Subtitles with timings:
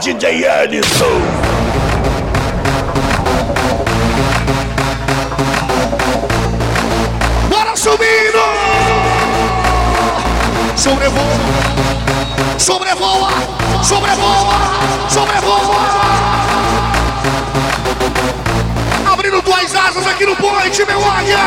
[0.00, 1.20] DJ Edson.
[7.50, 8.38] Bora subindo!
[10.76, 11.24] Sobrevoa!
[12.58, 13.30] Sobrevoa!
[13.82, 14.58] Sobrevoa!
[15.08, 15.76] Sobrevoa!
[19.12, 21.38] Abrindo duas asas aqui no point, meu águia!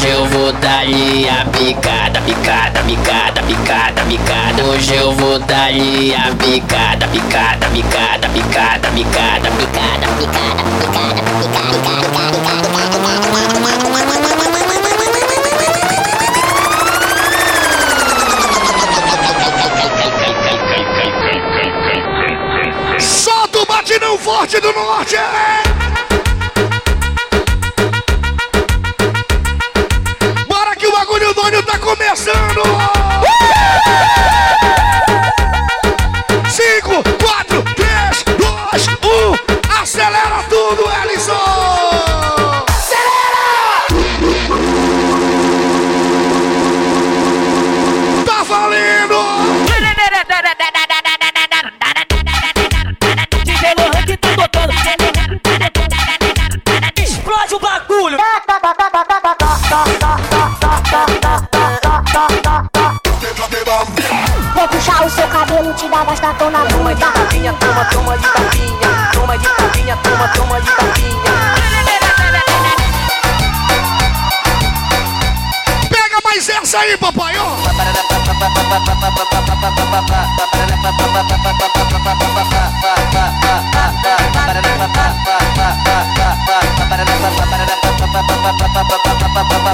[0.00, 4.64] Hoje eu vou dar-lhe a picada, picada, picada, picada, picada.
[4.64, 10.40] Hoje eu vou dar-lhe a picada, picada, picada, picada, picada, picada, picada, picada, picada, picada,
[22.98, 25.16] Solta o batidão forte do norte!
[31.62, 32.62] Tá começando!
[32.62, 34.49] Cinco,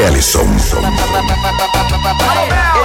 [0.00, 0.46] Ellison.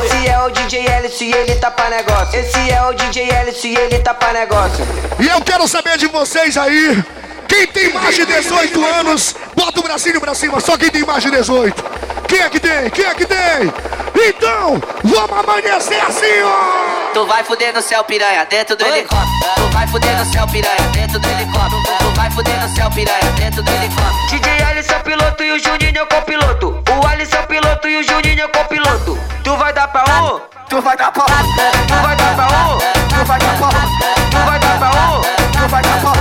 [0.04, 2.40] Esse é o DJ Ellis e ele tá pra negócio.
[2.40, 4.86] Esse é o DJ Ellis e ele tá pra negócio.
[5.20, 7.04] E eu quero saber de vocês aí,
[7.48, 11.24] quem tem mais de 18 anos, bota o bracinho pra cima, só quem tem mais
[11.24, 11.84] de 18.
[12.28, 12.90] Quem é que tem?
[12.90, 13.74] Quem é que tem?
[14.24, 17.12] Então, vamos amanhecer assim, ó!
[17.12, 19.56] Tu vai fuder no céu, piranha, dentro do helicóptero.
[19.56, 21.82] Tu vai fuder no céu, piranha, dentro do helicóptero.
[22.00, 24.28] Tu vai fuder no céu, piranha, dentro do helicóptero.
[24.30, 26.84] DJ Alisson é o piloto e o Juninho é o copiloto.
[26.88, 29.20] O Alisson é o piloto e o Juninho é o copiloto.
[29.44, 30.40] Tu vai dar pra um?
[30.70, 31.28] Tu vai dar pra um?
[31.88, 32.78] Tu vai dar pra um?
[33.10, 33.72] Tu vai dar pra um?
[34.30, 35.22] Tu vai dar pra um?
[35.52, 36.21] Tu vai dar pra um?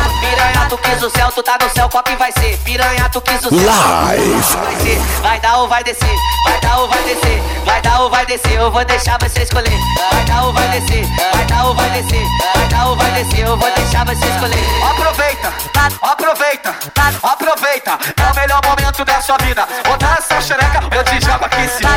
[0.71, 2.57] Tu quis o céu, tu tá no céu, qual que vai ser?
[2.59, 3.59] Piranha, tu quis o céu.
[3.59, 4.31] Live.
[4.31, 8.09] Vai ser, vai dar ou vai descer, vai dar ou vai descer, vai dar ou
[8.09, 9.77] vai descer, eu vou deixar você escolher.
[10.13, 11.05] Vai dar ou vai descer,
[11.35, 14.65] vai dar ou vai descer, vai dar ou vai descer, eu vou deixar você escolher.
[14.93, 15.53] Aproveita,
[16.03, 16.75] aproveita,
[17.21, 17.99] aproveita.
[18.17, 19.67] É o melhor momento da sua vida.
[19.85, 21.91] Botar essa xereca, eu te jogo aqui em cima.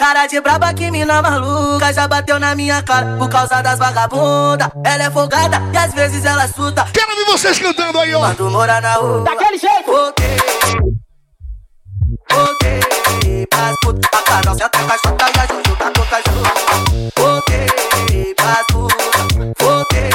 [0.00, 4.72] Cara de braba que mina maluca já bateu na minha cara por causa das vagabunda.
[4.84, 6.88] Ela é folgada e às vezes ela suta.
[6.92, 8.20] Quero ver vocês cantando ganhou.
[8.20, 9.90] Quando mora na rua, daquele jeito.
[9.90, 10.24] Ok.
[12.32, 13.46] Ok.
[13.50, 14.54] pras putas da casa.
[14.54, 14.90] Senta com
[15.26, 17.10] e a juju tá com caju.
[17.16, 19.06] Voltei pras putas,
[19.62, 20.10] Ok.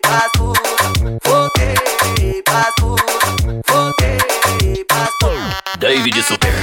[0.00, 5.78] pras putas, voltei pras putas, voltei pras putas.
[5.78, 6.61] David Super.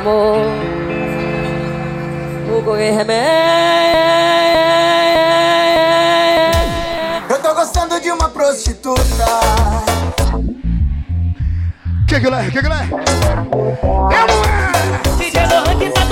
[0.00, 0.46] Amor,
[2.58, 3.20] o correr remédio.
[7.28, 9.02] Eu tô gostando de uma prostituta.
[12.08, 12.50] Que que é?
[12.50, 12.70] Que que é?
[14.10, 15.18] É é?
[15.18, 16.06] DJ Lohan que tá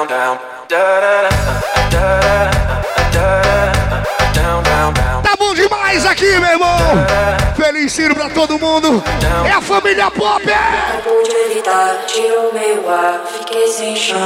[0.00, 0.38] Down, down,
[0.70, 1.28] down.
[4.32, 5.22] Down, down, down.
[5.22, 6.78] Tá bom demais aqui, meu irmão!
[7.54, 9.02] Feliz Ciro pra todo mundo!
[9.46, 10.42] É a família Pop!
[10.48, 11.02] é?
[11.02, 14.18] pude evitar, tirou meu ar, fiquei sem chão.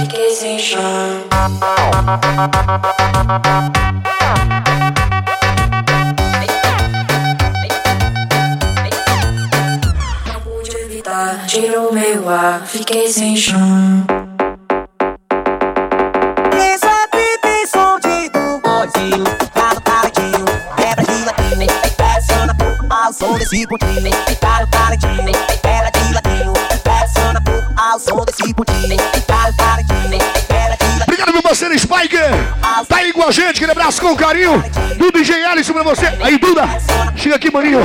[0.00, 1.28] Fiquei sem chão.
[11.60, 13.58] Tirou meu ar, fiquei sem chão.
[16.78, 19.24] Sabe tem som de do bodinho.
[19.52, 20.44] Tá no paradinho,
[20.76, 21.66] quebra de latinha.
[21.96, 22.56] Pressiona
[22.90, 24.10] ao som desse pontinho.
[33.58, 34.62] Com gente, aquele abraço com carinho.
[34.96, 36.06] Do DJ Alisson pra você.
[36.20, 36.62] Aí, Duda.
[37.16, 37.80] Chega aqui, maninho.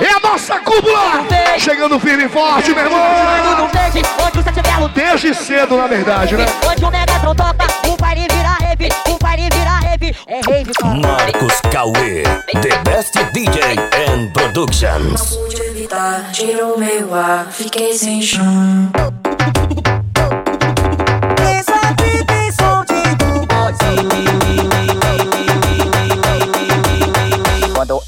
[0.00, 1.24] É a nossa cúpula.
[1.58, 2.98] Chegando firme e forte, meu irmão.
[2.98, 4.88] não.
[4.88, 6.46] Desde cedo, na verdade, né?
[6.68, 10.16] Onde o Megatron toca, o baile vira rave, o baile vira rave.
[10.26, 10.94] É rave, cara.
[10.94, 12.22] Marcos Cauê,
[12.60, 13.78] the best DJ
[14.08, 15.36] and productions.
[15.36, 18.90] pude evitar, tirou meu ar, fiquei sem chão.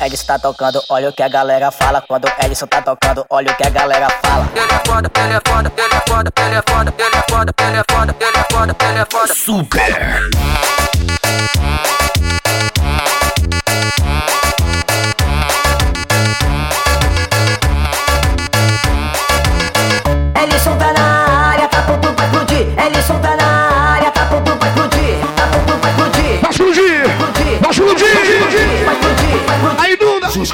[0.06, 2.00] Edson tá tocando, olha o que a galera fala.
[2.00, 4.49] Quando o Edson tá tocando, olha o que a galera fala.
[4.55, 7.55] Ele é foda, ele é foda, ele é foda, ele é foda, ele é foda,
[7.58, 9.35] ele é foda, ele é foda, ele é foda.
[9.35, 10.15] Super.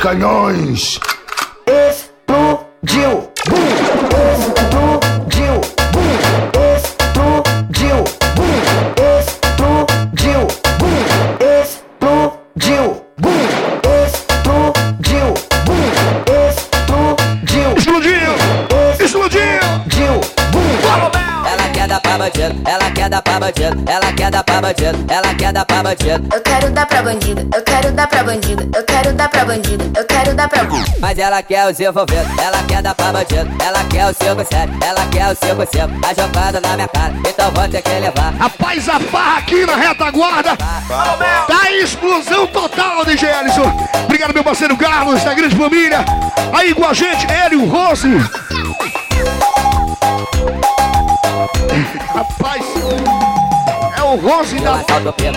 [0.03, 0.99] Canhões.
[1.65, 3.31] Explodiu.
[3.49, 3.63] Bum.
[4.35, 5.61] Explodiu.
[5.93, 6.11] Bum.
[6.75, 8.03] Explodiu.
[8.35, 8.59] Bum.
[9.21, 10.43] Explodiu.
[10.81, 10.99] Bum.
[11.63, 13.07] Explodiu.
[13.21, 13.43] Bum.
[14.03, 15.35] Explodiu.
[15.67, 15.87] Bum.
[16.51, 17.69] Explodiu.
[17.77, 18.33] Explodiu.
[18.99, 20.19] Explodiu.
[20.51, 20.67] Bum.
[21.47, 25.05] Ela quer dar pra bandido, ela quer dar pra bandido, ela quer dar pra bandido,
[25.09, 25.22] ela
[25.53, 26.29] quer dar pra bandido.
[26.35, 29.93] Eu quero dar pra bandido, eu quero dar pra bandido, eu quero dar pra bandido,
[29.97, 30.63] eu quero dar pra
[30.99, 35.07] Mas ela quer os envolvidos, ela quer dar pra bandido, ela quer o 5-7, ela
[35.07, 36.01] quer o 5-5.
[36.01, 38.33] Tá jogando na minha cara, então vou ter que levar.
[38.39, 40.57] Rapaz, a farra aqui na retaguarda.
[40.57, 43.89] Tá em explosão total, DJ Ellison.
[44.05, 46.05] Obrigado, meu parceiro Carlos, da grande família.
[46.53, 48.09] Aí com a gente, Hélio Rose.
[52.15, 52.65] Rapaz,
[54.13, 54.85] é o Rose da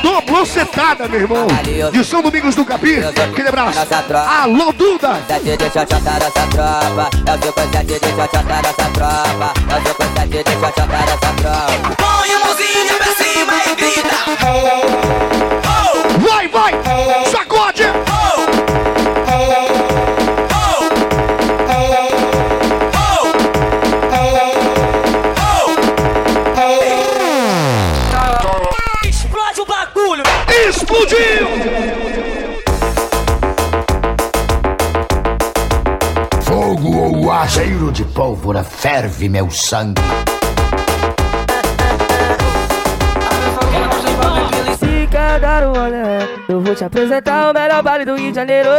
[0.01, 1.47] Dobrou setada, meu irmão.
[1.91, 2.97] De São Domingos do Capim.
[2.97, 3.79] Aquele abraço.
[4.41, 5.21] Alô, Duda.
[5.27, 10.27] Sete de xoxota dessa tropa, é o 5-7 de xoxota dessa tropa, é o 5-7
[10.27, 11.95] de xoxota dessa tropa.
[11.97, 14.15] Põe a mãozinha pra cima e grita.
[16.19, 16.73] Vai, vai.
[17.31, 17.83] Sacode.
[30.95, 31.47] Explodiu.
[36.41, 40.01] Fogo ou ar, cheiro de pólvora, ferve meu sangue.
[44.79, 48.35] Se quer dar um olé, eu vou te apresentar o melhor baile do Rio de
[48.35, 48.69] Janeiro.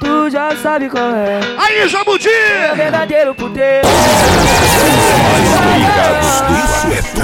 [0.00, 1.38] Tu já sabe qual é.
[1.58, 2.28] Aí, Jabuti.
[2.28, 3.86] É o verdadeiro puteiro.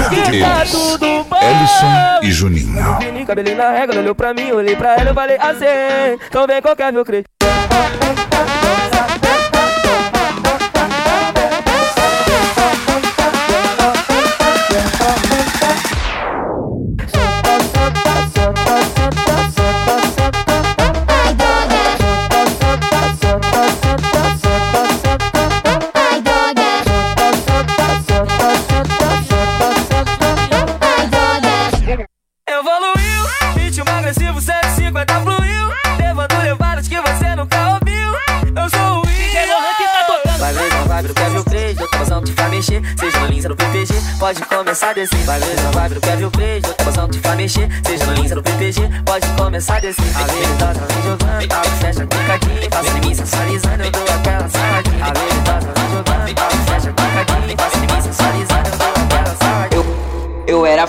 [0.09, 1.16] Que tá tudo.
[1.41, 3.25] Ellison e Juninho.
[3.25, 6.19] Cabelinho na ela olhou pra mim, olhei pra ela, eu falei assim.
[6.27, 7.27] Então vem qualquer meu crente.
[44.87, 45.25] Começar a descer.
[45.25, 47.69] Vai ver, não vai ver o Kevin Craig Outra passão te faz mexer.
[47.85, 50.05] Seja no Linza no PPG Pode começar a descer.
[50.15, 55.36] A veridosa vem jogando Abre fecha picadinho Faça em mim sensualizando Eu dou aquela saladinha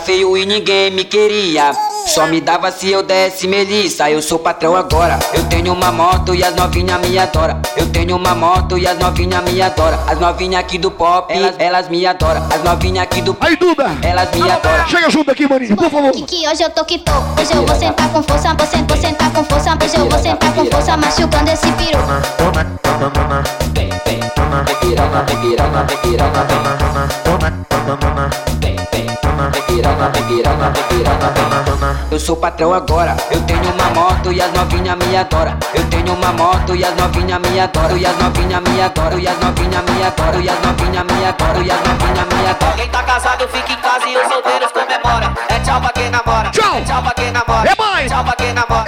[0.09, 1.71] feio e ninguém me queria.
[2.07, 4.11] Só me dava se eu desse melissa.
[4.11, 5.19] Eu sou patrão agora.
[5.35, 7.61] Eu tenho uma moto e as novinha me adora.
[7.77, 10.01] Eu tenho uma moto e as novinha me adora.
[10.07, 12.43] As novinha aqui do pop, elas, elas me adoram.
[12.51, 13.91] As novinha aqui do Aí, Duda.
[14.03, 14.89] elas me adoram.
[14.89, 16.13] Chega junto aqui, maninho, por favor.
[16.13, 17.13] Que hoje eu tô que tô.
[17.39, 19.79] Hoje eu vou sentar com força, vou sentar, vou sentar com força.
[19.85, 21.99] Hoje eu vou sentar com força, machucando esse piru.
[23.75, 24.21] Vem, vem,
[24.81, 26.47] piranha, piranha, piranha,
[28.61, 28.77] vem.
[28.91, 29.07] Vem,
[29.67, 32.09] piranha, piranha, piranha.
[32.11, 33.17] Eu sou patrão agora.
[33.31, 35.57] Eu tenho uma moto e as novinha me adoram.
[35.75, 37.97] Eu tenho uma moto e as novinha me adoram.
[37.97, 39.19] E as novinha me adoram.
[39.19, 40.41] E as novinha me adoram.
[40.41, 41.63] E as novinha me adoram.
[41.63, 42.77] E as novinha me adoram.
[42.77, 45.33] Quem tá casado fica em casa e os solteiros comemora.
[45.49, 46.51] É tchau pra quem namora.
[46.51, 46.77] Tchau.
[46.77, 47.38] É tchau pra quem namora.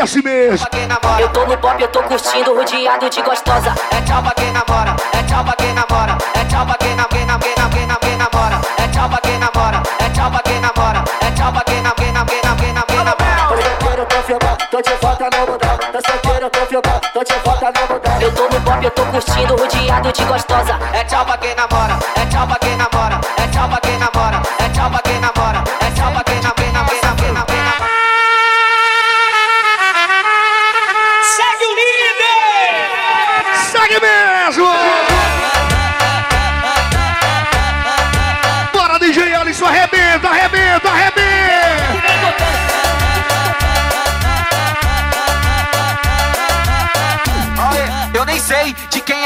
[0.00, 0.04] É namora.
[0.04, 0.66] Assim mesmo.
[0.88, 1.20] Namora.
[1.22, 3.74] Eu tô no pop, eu tô curtindo, rodeado de gostosa.
[3.90, 7.04] É tchau pra quem namora, é tchau pra quem namora, é tchau pra quem nam-
[7.10, 10.30] quem nam- quem nam- quem nam- quem namora, é tchau pra quem namora, é tchau
[10.30, 12.96] pra quem namora, é tchau pra quem nam- quem nam- quem nam- quem nam- quem
[13.04, 13.40] namora.
[13.50, 15.78] Tô solteiro, tô filmando, tô de volta no mundão.
[15.92, 18.20] Tô solteiro, tô filmando, tô de volta no mundão.
[18.20, 20.78] Eu tô no pop, eu tô curtindo, rodeado de gostosa.
[20.94, 22.99] É tchau pra quem namora, é tchau pra quem namora,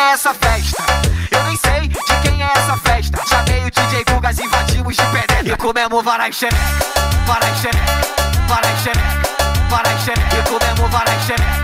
[0.05, 0.83] é essa festa.
[1.31, 3.23] Eu nem sei de quem é essa festa.
[3.27, 5.49] Chamei o DJ Gugas, invadimos de penetra.
[5.49, 6.59] E comemos varai xereca,
[7.27, 8.09] varai xereca,
[8.47, 9.23] varai xereca,
[9.71, 10.37] varai xereca.
[10.37, 11.63] E comemos varai xereca,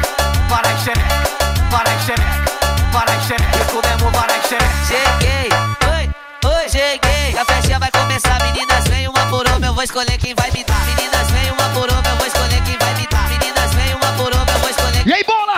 [0.48, 1.16] varai xereca,
[1.70, 2.52] varai xereca,
[2.92, 3.58] varai xereca.
[3.58, 4.86] E comemos varai xereca.
[4.88, 5.48] Cheguei,
[5.92, 6.10] oi,
[6.44, 7.38] oi, cheguei.
[7.38, 10.64] A festinha vai começar, meninas, vem uma por uma, eu vou escolher quem vai me
[10.64, 10.80] dar.
[10.86, 13.28] Meninas, vem uma por uma, eu vou escolher quem vai me dar.
[13.28, 15.49] Meninas, vem uma por uma, eu vou escolher E aí, bola!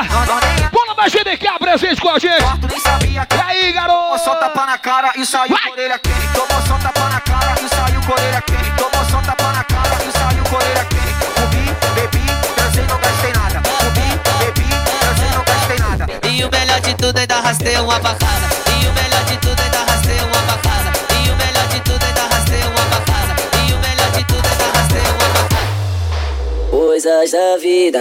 [1.32, 2.60] GDK presente com a gente!
[2.60, 4.02] Tu nem sabia que E aí, garoto?
[4.02, 6.32] Tomou só tapa na cara e saiu com orelha quente.
[6.34, 8.70] Tomou só tapa na cara e saiu com orelha quente.
[8.76, 11.12] Tomou só tapa na cara e saiu com orelha quente.
[11.40, 13.62] Bebi, bebi, transei, não gastei nada.
[13.94, 14.68] Bebi, bebi,
[15.00, 16.28] transei, não gastei nada.
[16.28, 18.48] E o melhor de tudo ainda arrastei uma pra casa.
[18.68, 20.92] E o melhor de tudo ainda arrastei uma pra casa.
[21.16, 23.34] E o melhor de tudo ainda arrastei uma pra casa.
[23.56, 26.70] E o melhor de tudo ainda arrastei uma pra casa.
[26.70, 28.00] Coisas da vida.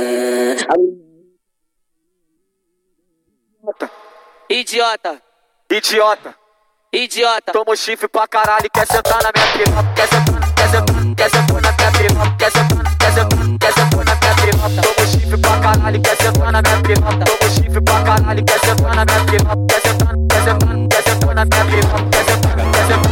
[4.51, 5.21] Idiota,
[5.71, 6.35] Idiota,
[6.91, 7.53] idiota.
[7.53, 9.93] tomou chifre pra caralho e quer sentar na minha piroca.
[9.95, 12.35] Quer sentar, quer sentar, quer sentar na minha piroca.
[12.37, 14.81] Quer sentar, quer sentar, quer sentar na minha piroca.
[14.81, 17.23] Tomou chifre pra caralho e quer sentar na minha piroca.
[17.23, 19.55] Tomou chifre pra caralho e quer sentar na minha piroca.
[19.69, 22.09] Quer sentar, quer sentar, quer sentar na minha piroca.
[22.11, 23.11] Quer sentar, quer sentar.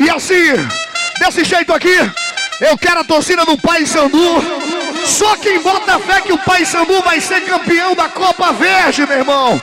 [0.00, 0.68] E assim,
[1.20, 1.96] desse jeito aqui,
[2.60, 4.79] eu quero a torcida do Pai Sandu.
[5.04, 9.18] Só quem bota fé que o Pai Sandu vai ser campeão da Copa Verde, meu
[9.18, 9.62] irmão.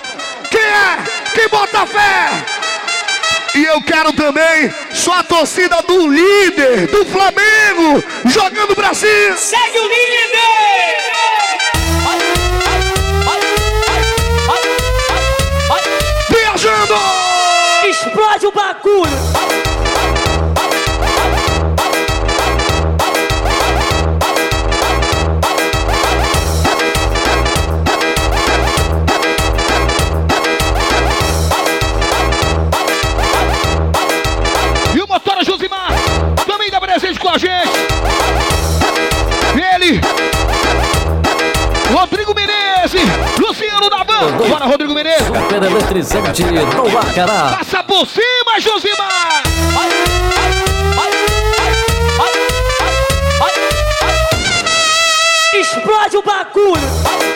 [0.49, 0.97] Quem é?
[1.33, 2.29] Quem bota fé?
[3.55, 9.35] E eu quero também só a torcida do líder, do Flamengo, jogando pra cima.
[9.35, 10.97] Segue o líder!
[16.29, 16.95] Viajando!
[17.87, 19.66] Explode o bagulho!
[37.27, 37.69] Com a gente.
[39.75, 39.99] Ele,
[41.93, 43.01] Rodrigo Menezes,
[43.37, 44.31] Luciano da Ban.
[44.47, 45.27] Bora, Rodrigo Menezes.
[45.49, 47.57] Pela eletrizante no Bacará.
[47.57, 49.43] Passa por cima, Josimar.
[55.53, 57.26] Explode o bagulho!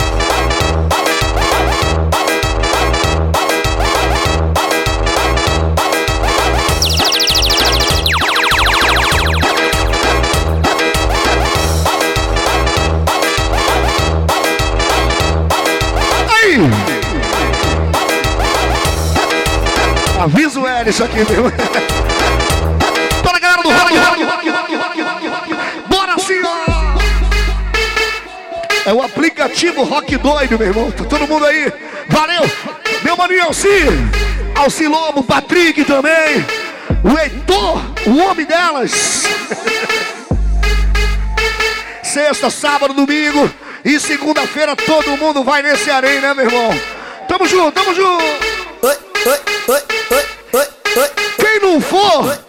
[20.21, 21.51] Avisa o Ellison aqui, meu.
[23.23, 23.97] Bora, galera do rock!
[25.87, 27.01] Bora, senhor!
[28.85, 30.91] É o aplicativo Rock Doido, meu irmão.
[30.91, 31.73] Tá todo mundo aí.
[32.07, 32.43] Valeu!
[33.03, 33.67] Meu maninho Alci!
[34.53, 36.45] Alci Lobo, Patrick também.
[37.03, 39.23] O Heitor, o homem delas.
[42.03, 43.49] Sexta, sábado, domingo
[43.83, 46.79] e segunda-feira todo mundo vai nesse areia, né, meu irmão?
[47.27, 48.50] Tamo junto, tamo junto!
[51.37, 52.39] Quem não for,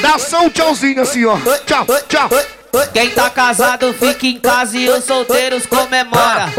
[0.00, 1.36] dá só um tchauzinho assim, ó.
[1.66, 2.28] Tchau, tchau.
[2.92, 6.52] Quem tá casado fica em casa e os solteiros comemora.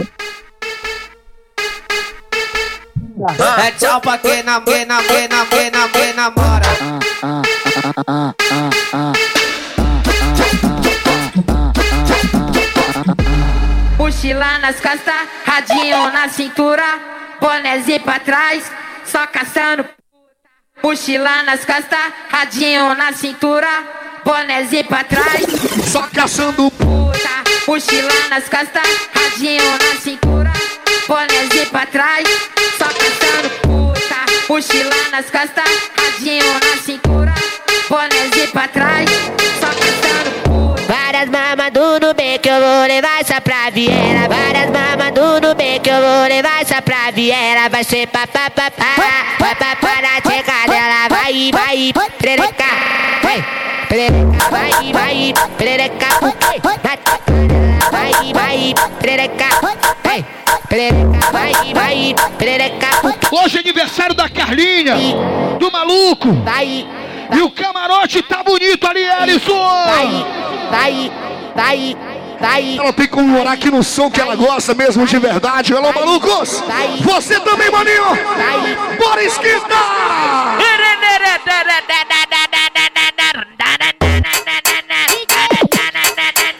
[3.66, 6.68] É tchau pra quem nam, quem nam, quem nam, quem nam, quem namora.
[13.98, 15.14] Mochila nas costas,
[15.46, 16.84] radinho na cintura,
[17.40, 18.64] bonézinho pra trás,
[19.12, 19.86] só caçando.
[20.82, 22.00] Mochila nas costas,
[22.30, 23.68] radinho na cintura,
[24.24, 25.46] bonézinho pra trás,
[25.92, 27.30] só caçando puta.
[27.68, 30.54] Mochila nas costas, radinho na cintura,
[31.08, 32.26] bonézinho pra trás,
[32.78, 34.16] só caçando puta.
[34.48, 37.34] Mochila nas costas, radinho na cintura,
[37.90, 39.10] bonézinho pra trás,
[39.60, 40.94] só caçando puta.
[40.94, 44.28] Várias mamas do que eu vou levar essa pra Viera.
[44.28, 47.70] Várias mamas do Nubank que eu vou levar essa pra Viera.
[47.70, 48.72] Vai ser papapá,
[49.40, 51.08] vai papá na tcheca dela.
[51.10, 52.66] Vai, vai, perereca,
[53.22, 53.46] vai,
[53.88, 57.62] perereca, vai, vai, perereca, na tcheca dela.
[57.92, 59.46] Vai, vai, perereca,
[60.04, 60.26] vai,
[60.70, 62.88] perereca, vai, vai, perereca.
[63.32, 64.96] Hoje é aniversário da Carlinha,
[65.60, 66.32] do maluco.
[66.44, 66.88] Vai,
[67.34, 69.54] E o camarote tá bonito ali, Alisson.
[69.86, 70.26] vai,
[70.70, 71.12] vai,
[71.56, 71.98] vai,
[72.42, 72.78] vai.
[72.78, 75.74] Ela tem que comemorar aqui no som que ela gosta mesmo de verdade.
[75.74, 76.62] Alô, malucos.
[77.02, 78.04] Você também, maninho.
[79.00, 80.58] Bora esquentar.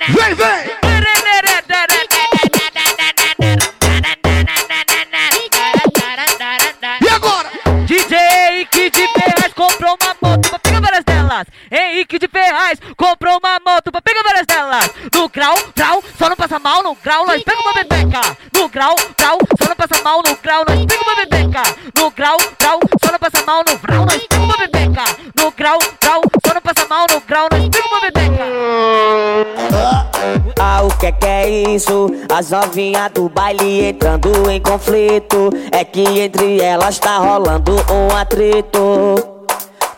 [0.08, 0.71] Vem, vem.
[31.70, 32.10] Isso?
[32.34, 35.50] As novinhas do baile entrando em conflito.
[35.72, 39.32] É que entre elas tá rolando um atrito.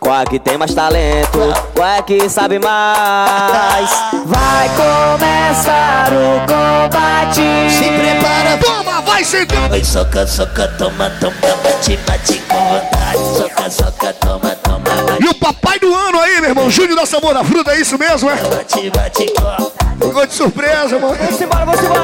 [0.03, 1.39] Qual é que tem mais talento?
[1.73, 3.89] Qual é que sabe mais?
[4.25, 7.41] Vai começar o combate.
[7.69, 9.71] Se prepara, Toma, vai sentar.
[9.71, 13.37] Oi, soca, soca, toma, toma, bate, bate com vontade.
[13.37, 17.05] Soca, soca, toma, toma, bate, E o papai do ano aí, meu irmão, Júnior da
[17.05, 18.35] Sabor da Fruta, é isso mesmo, é?
[18.35, 21.15] bate, bate com Ficou de surpresa, mano.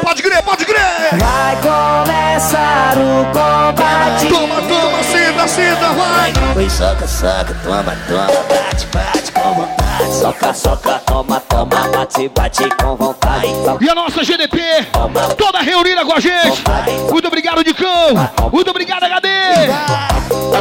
[0.02, 0.80] Pode crer, pode crer.
[1.18, 4.28] Vai começar o combate.
[4.28, 6.34] Toma, toma, senta, senta, vai.
[6.56, 10.14] Oi, soca, soca, toma, toma, bate, bate vontade.
[10.20, 13.48] Soca, soca, toma, toma, bate, bate com vontade.
[13.82, 14.60] E a nossa GDP,
[15.38, 16.64] toda reunida com a gente.
[17.12, 18.14] Muito obrigado, Dicão.
[18.52, 19.28] Muito obrigado, HD.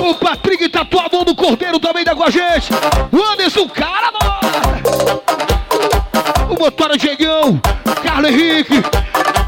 [0.01, 2.71] O Patrick Tatuador do Cordeiro também tá com a gente.
[3.13, 5.23] O Anderson, cara, mano.
[6.51, 7.61] O Motora Diegão,
[8.03, 8.83] Carlos Henrique.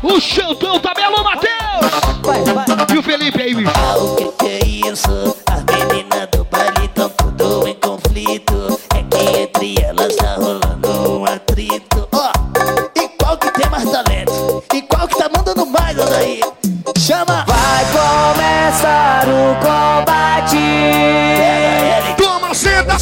[0.02, 1.50] O Xantão também, alô, Matheus.
[2.92, 3.70] E o Felipe aí, bicho.
[3.74, 5.36] Ah, o que que é isso?
[5.46, 5.62] As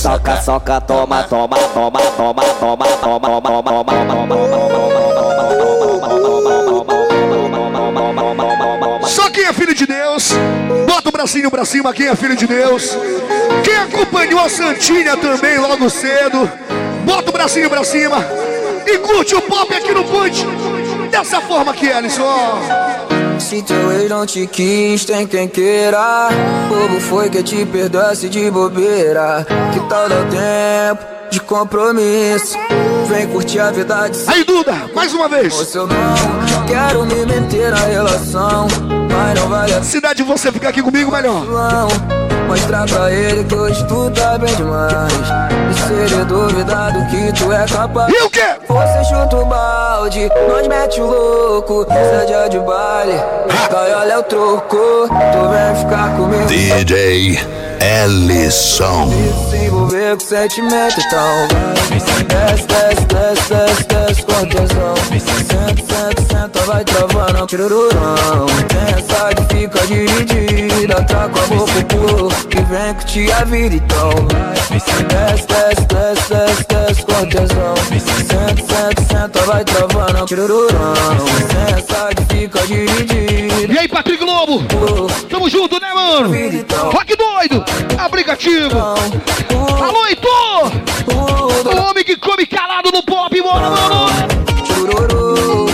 [0.09, 4.67] Soca, soca, toma, toma, toma, toma, toma, toma, toma, toma,
[9.07, 10.33] Só quem é filho de Deus,
[10.87, 12.97] bota o bracinho pra cima, quem é filho de Deus.
[13.63, 16.51] Quem acompanhou a Santinha também logo cedo,
[17.05, 18.25] bota o bracinho pra cima
[18.87, 20.47] e curte o pop aqui no Punch.
[21.11, 22.88] Dessa forma aqui, Alisson.
[23.39, 26.29] Se teu ex não te quis, tem quem queira.
[26.69, 29.47] Bobo foi que te perdoasse de bobeira.
[29.73, 32.59] Que tal dar tempo de compromisso?
[33.09, 35.55] Vem curtir a vida de Aí, Duda, mais uma vez.
[35.55, 35.89] Você não
[36.67, 38.67] quero me meter na relação.
[39.11, 41.47] Mas não vale a Cidade, você ficar aqui comigo melhor.
[42.49, 45.13] Mostrar pra ele que hoje tu tá bem demais.
[45.71, 48.11] E se ele duvidar do que tu é capaz.
[48.11, 48.57] E o quê?
[48.67, 51.87] Você chuta o balde, nós mete o louco.
[51.87, 53.21] Cê é de baile,
[53.71, 55.09] cai olha é o troco.
[55.09, 56.47] Tu vem ficar comigo.
[56.47, 59.11] DJ Ellison.
[59.51, 61.75] Se envolver com sentimento, então vai.
[62.25, 64.95] Desce, desce, desce, desce, desce com tesão.
[65.19, 68.47] Senta, senta, senta, vai travando, tirururão.
[68.97, 74.11] Essa que fica dividida, tá com a boca pro que vem curtir a vida, então
[74.31, 74.55] vai.
[74.79, 77.19] Desce, desce, desce, desce, desce com.
[77.19, 77.47] Senta,
[78.69, 80.95] senta, senta, vai travando, tirururão.
[81.77, 83.73] Essa que fica dividida.
[83.73, 84.63] E aí, Patrick Globo?
[85.29, 86.31] Tamo junto, né, mano?
[86.93, 87.65] Rock doido,
[87.99, 88.79] aplicativo.
[89.83, 90.73] Alô, Heitor!
[91.67, 95.68] O homem que come calado no pop, bora, mano!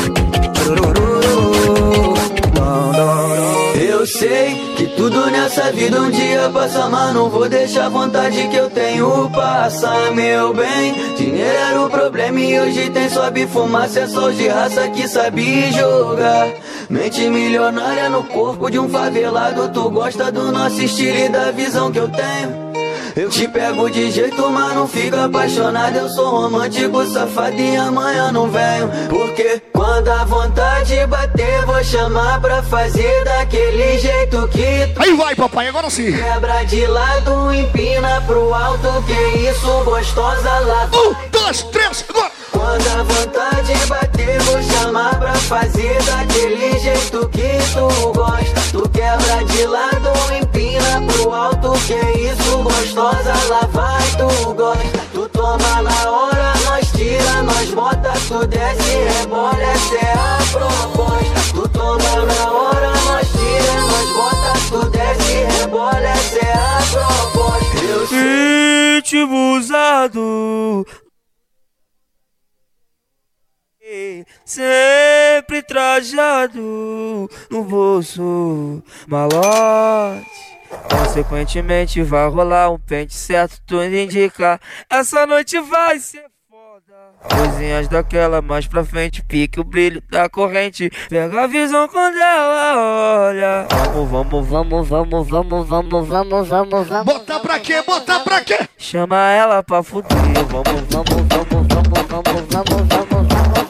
[4.18, 8.56] Sei que tudo nessa vida um dia passa, mas não vou deixar a vontade que
[8.56, 10.94] eu tenho passar, meu bem.
[11.16, 15.72] Dinheiro era o problema e hoje tem sobe fumaça, é só de raça que sabe
[15.72, 16.48] jogar.
[16.88, 21.90] Mente milionária no corpo de um favelado, tu gosta do nosso estilo e da visão
[21.90, 22.64] que eu tenho.
[23.16, 25.96] Eu te pego de jeito, mas não fico apaixonado.
[25.96, 28.90] Eu sou romântico, safado e amanhã não venho.
[29.08, 29.62] Porque
[29.94, 35.00] quando a vontade bater, vou chamar pra fazer daquele jeito que tu.
[35.00, 36.12] Aí vai, papai, agora sim.
[36.12, 40.90] Quebra de lado, empina pro alto, que isso, gostosa lá.
[40.92, 42.32] Um, dois, três, agora.
[42.50, 48.60] Quando a vontade bater, vou chamar pra fazer daquele jeito que tu gosta.
[48.72, 55.00] Tu quebra de lado, empina pro alto, que isso, gostosa lá vai, tu gosta.
[55.12, 56.53] Tu toma na hora
[58.46, 61.52] desce, rebola, essa é a proposta.
[61.54, 67.84] Tu toma na hora, nós tira, nós bota, tu desce, rebola, essa é a proposta.
[67.84, 68.94] Eu sei.
[68.96, 70.86] Ritmo usado.
[74.44, 80.26] Sempre trajado no bolso malote.
[80.90, 84.60] Consequentemente vai rolar um pente certo, tudo indica.
[84.90, 86.24] Essa noite vai ser
[86.94, 87.36] foda.
[87.36, 90.90] Coisinhas daquela mais pra frente, pique o brilho da corrente.
[91.08, 93.66] Pega a visão quando ela olha.
[93.70, 97.04] Vamos, vamos, vamos, vamos, vamos, vamos, vamos, vamos, vamos.
[97.04, 97.82] Botar pra quê?
[97.82, 98.58] Botar pra quê?
[98.78, 100.10] Chama ela pra fuder.
[100.10, 103.14] Vamos, vamos, vamos, vamos, vamos, vamos, vamos, vamos,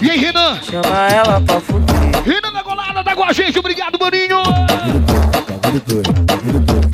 [0.03, 0.61] E aí, Renan?
[0.63, 2.23] Chama ela pra fuder.
[2.23, 4.43] Renan da Golada tá com a gente, obrigado, maninho.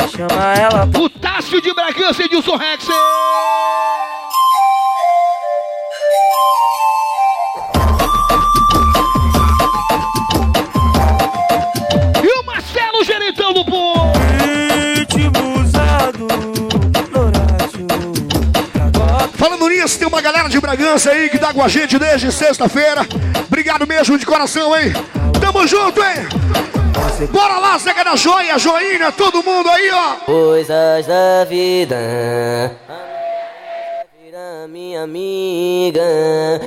[0.09, 2.89] Chama ela pra O Tássio de Bragança, Edilson Rex.
[12.23, 14.18] E o Marcelo Geritão do Povo.
[19.39, 23.07] Falando nisso, tem uma galera de Bragança aí que tá com a gente desde sexta-feira.
[23.47, 24.93] Obrigado mesmo de coração, hein?
[25.41, 26.27] Tamo junto, hein?
[27.31, 30.15] Bora lá, Zeca da Joia, Joinha, todo mundo aí, ó.
[30.25, 31.97] Coisas da vida.
[34.21, 36.03] Vira minha amiga,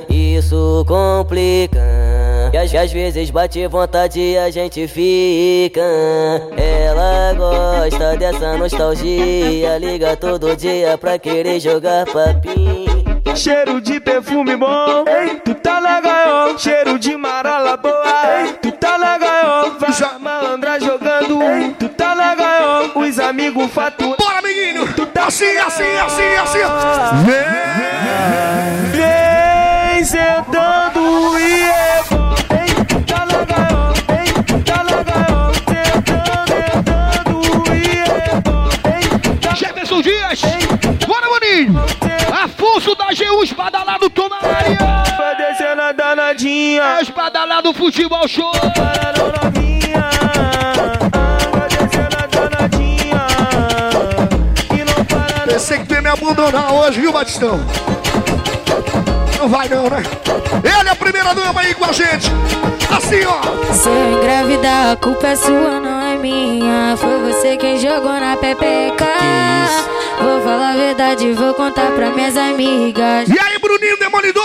[0.08, 2.01] isso complica.
[2.52, 5.80] E às, às vezes bate vontade e a gente fica.
[6.56, 12.92] Ela gosta dessa nostalgia, liga todo dia pra querer jogar papinho.
[13.34, 16.58] Cheiro de perfume bom, ei, tu tá na gaiola.
[16.58, 19.76] Cheiro de marola boa, ei, tu tá na gaiola.
[19.78, 22.92] Vai malandra jogando, ei, tu tá na gaiola.
[22.94, 24.16] Os amigos faturam.
[24.18, 24.82] Bora, menino!
[25.26, 26.58] Assim, assim, assim, assim.
[28.92, 32.11] Vem sentando e é bom.
[32.11, 32.11] Ei,
[39.56, 40.40] Jefferson Dias!
[41.06, 41.74] Bora, maninho!
[42.42, 44.78] Afonso da GU, espada lá do na área!
[45.16, 46.82] Vai descendo a danadinha.
[46.82, 48.52] É espada lá do futebol show!
[51.52, 53.26] Vai descendo a danadinha.
[54.70, 57.60] E não para Pensei que tu ia me abandonar hoje, viu, Batistão?
[59.42, 60.04] Não vai não, né?
[60.62, 62.30] Ele é a primeira dama aí com a gente!
[62.96, 63.72] Assim, ó!
[63.74, 66.96] Se eu engravidar, a culpa é sua, não é minha.
[66.96, 69.04] Foi você quem jogou na pepeca.
[70.22, 73.28] Vou falar a verdade, vou contar pra minhas amigas.
[73.28, 74.44] E aí, Bruninho Demolidor!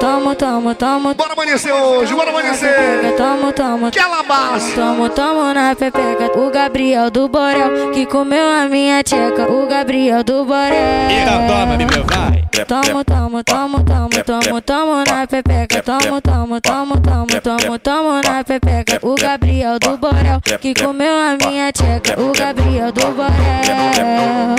[0.00, 1.14] Tomo, tomo, tomo.
[1.14, 3.16] Bora amanhecer hoje, bora amanhecer!
[3.16, 3.90] Tomo, tomo.
[3.90, 4.72] Que base!
[4.72, 6.38] Tomo, tomo na pepeca.
[6.38, 9.50] O Gabriel do Borel que comeu a minha tcheca.
[9.50, 10.72] O Gabriel do Borel.
[11.10, 12.44] Então toma, meu vai.
[12.66, 15.82] Tomo, tomo, tomo, tomo, tomo, tomo na pepeca.
[15.82, 19.00] Tomo, tomo, tomo, tomo, tomo, tomo na pepeca.
[19.02, 22.20] O Gabriel do Borel que comeu a minha tcheca.
[22.20, 24.58] O Gabriel do Borel.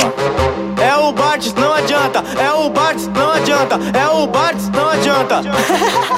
[0.82, 2.24] É o Bartz, não adianta.
[2.42, 3.29] É o Bartz, não
[3.94, 5.42] É o Bartz, não adianta.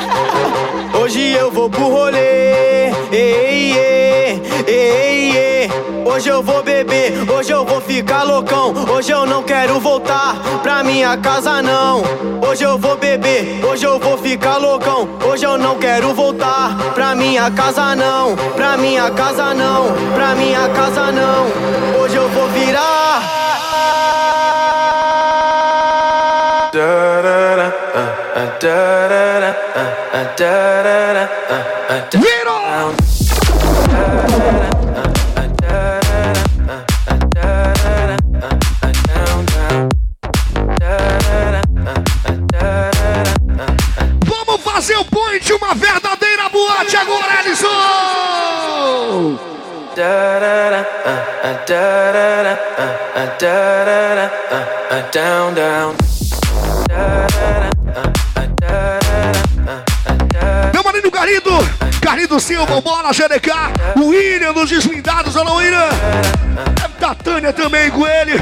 [1.01, 2.91] Hoje eu vou pro rolê.
[3.11, 5.71] Ei, ei, ei, ei.
[6.05, 8.73] Hoje eu vou beber, hoje eu vou ficar loucão.
[8.91, 12.03] Hoje eu não quero voltar pra minha casa, não.
[12.47, 15.07] Hoje eu vou beber, hoje eu vou ficar loucão.
[15.27, 18.35] Hoje eu não quero voltar pra minha casa, não.
[18.55, 19.85] Pra minha casa, não.
[20.13, 22.01] Pra minha casa, não.
[22.01, 23.50] Hoje eu vou virar.
[44.25, 47.67] Vamos fazer o point, uma verdadeira boate agora, Alisson!
[55.11, 56.20] Down, down.
[60.73, 61.51] Meu marido Garido,
[62.01, 63.51] Garido Silva, Bola GDK,
[63.97, 65.89] William dos Deslindados, alô William.
[66.99, 68.33] Da Tânia também com ele.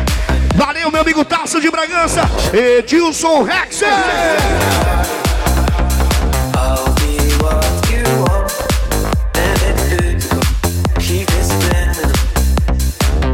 [0.55, 2.21] Valeu, meu amigo Taça de Bragança,
[2.53, 3.81] Edilson Rex.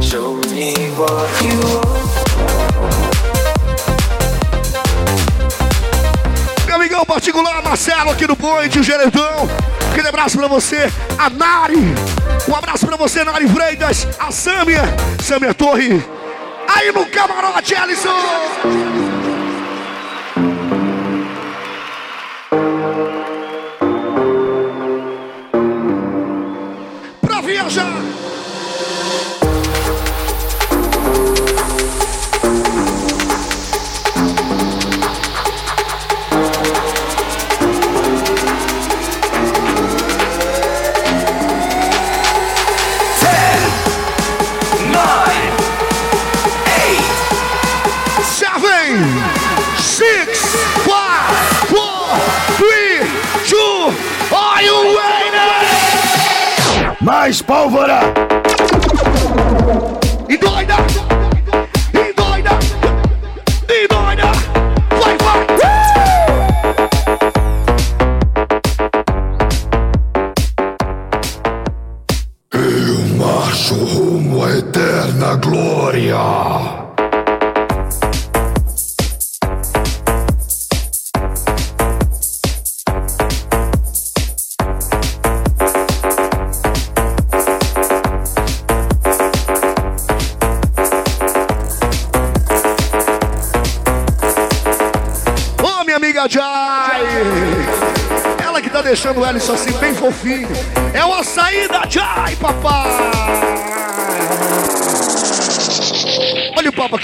[0.00, 1.45] Show me what
[7.16, 9.48] particular, Marcelo aqui do Point, o Geredão.
[9.90, 11.78] Aquele abraço pra você, a Nari.
[12.46, 14.82] Um abraço pra você, Nari Freitas, a Sâmia,
[15.22, 16.04] Sâmia Torre.
[16.68, 19.05] Aí no camarote, Alisson.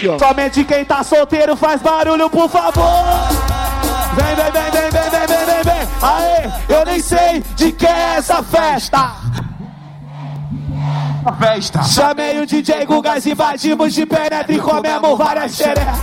[0.03, 0.19] Aqui, ó.
[0.19, 2.83] Somente quem tá solteiro faz barulho, por favor.
[4.15, 5.89] Vem, vem, vem, vem, vem, vem, vem, vem, vem.
[6.03, 9.13] Aê, eu nem sei de que é essa festa.
[11.39, 11.85] Festa.
[11.85, 15.97] Chamei o DJ Gugas, invadimos de penetra e comemos várias xerecas.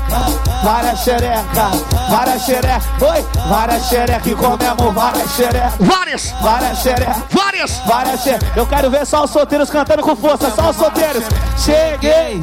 [0.63, 2.83] Várias xerecas, várias xerecas.
[3.01, 5.73] Oi, várias xerecas e comemos várias xerecas.
[5.77, 6.31] Várias!
[6.41, 7.17] Várias xerecas.
[7.31, 7.77] Várias!
[7.85, 8.57] Várias xerecas.
[8.57, 11.25] Eu quero ver só os solteiros cantando com força, só os solteiros.
[11.57, 12.41] Cheguei.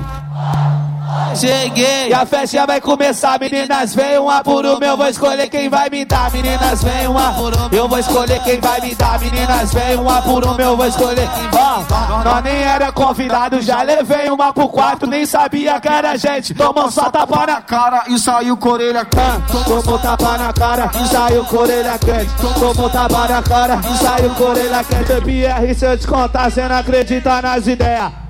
[1.36, 2.08] Cheguei.
[2.08, 5.90] E a festa vai começar, meninas, vem uma por uma, eu vou escolher quem vai
[5.90, 6.32] me dar.
[6.32, 9.20] Meninas, vem uma por uma, eu vou escolher quem vai me dar.
[9.20, 11.28] Meninas, vem uma por uma, eu vou escolher.
[11.52, 16.54] Ó, nós nem era convidado, já levei uma pro quarto, nem sabia que era gente.
[16.54, 19.64] Tomou só tapa na cara e saiu com orelha quente.
[19.64, 22.30] Tomou tapa na cara e saiu com orelha quente.
[22.58, 25.20] Tomou tapa na cara e saiu com orelha quente.
[25.20, 28.25] BR, se eu te contar, cê não acredita nas ideias.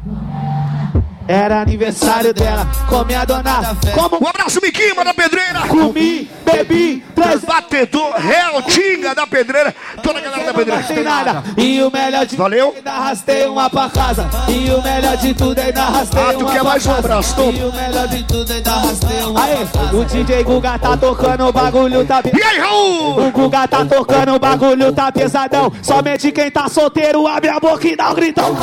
[1.29, 3.77] Era aniversário dela, come a dona.
[3.95, 5.61] Como Um abraço, Miquima da Pedreira!
[5.69, 10.83] comi, bebi, três Batedor, réu, Tinga da Pedreira, toda a galera da Pedreira.
[10.85, 11.43] sem nada.
[11.57, 12.67] E o melhor de Valeu.
[12.69, 14.29] tudo, ainda arrastei uma pra casa.
[14.49, 16.99] E o melhor de tudo, ainda arrastei Ah, tu uma quer pra mais um casa.
[17.01, 17.53] abraço, toma.
[17.53, 19.57] E o melhor de tudo, ainda arrastei uma Aê,
[19.93, 22.23] o DJ Guga tá tocando, o bagulho tá...
[22.25, 23.27] E aí, Raul?
[23.27, 25.73] O Guga tá tocando, o bagulho tá pesadão.
[25.83, 28.55] Somente quem tá solteiro abre a boca e dá um gritão.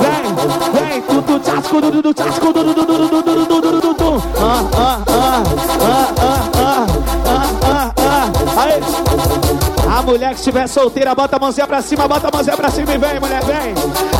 [0.00, 0.93] Vem, vem,
[4.36, 5.42] Ah, ah, ah,
[5.80, 6.86] ah, ah, ah,
[7.26, 8.62] ah, ah, ah.
[8.62, 8.80] Aê.
[9.98, 12.94] A mulher que estiver solteira, bota a mãozinha pra cima, bota a mãozinha pra cima
[12.94, 13.74] e vem, mulher, vem.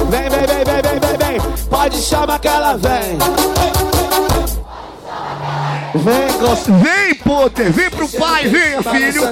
[0.09, 1.41] Vem, vem, vem, vem, vem, vem, vem.
[1.71, 3.19] Pode chamar que ela vem.
[5.95, 6.73] Vem, gosto.
[6.73, 9.23] Vem, Potter, vem pro pai, venha, filho.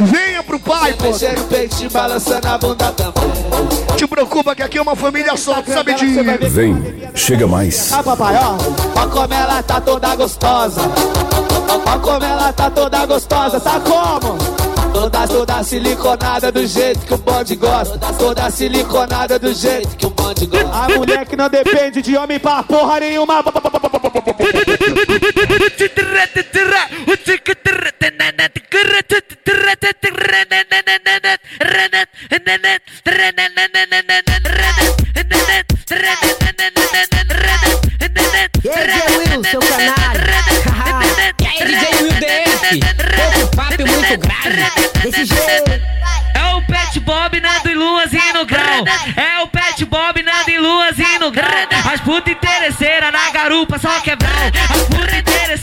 [0.00, 1.10] Venha pro pai, Potter.
[1.12, 3.96] Mexendo o peito, balançando a bunda também.
[3.96, 6.20] Te preocupa que aqui é uma família só, tu sabe disso.
[6.50, 7.92] Vem, chega mais.
[7.92, 8.56] Ah, papai, ó.
[9.00, 10.82] Ó como ela tá toda gostosa.
[11.86, 13.58] Ó como ela tá toda gostosa.
[13.58, 14.71] Tá como?
[14.92, 17.98] Toda, toda siliconada do jeito que o bonde gosta.
[18.18, 20.68] Toda siliconada do jeito que o bonde gosta.
[20.70, 23.42] A mulher que não depende de homem pra porra nenhuma.
[44.12, 45.10] muito grave.
[45.10, 45.70] Desse jeito.
[46.34, 48.84] É o Pet Bob, Nando e Luazinho no grau.
[49.16, 51.48] É o Pet Bob, Nando e Luazinho no grau.
[51.92, 54.50] As puta interesseira na garupa, só quebrar.
[54.70, 55.61] As puta interesseira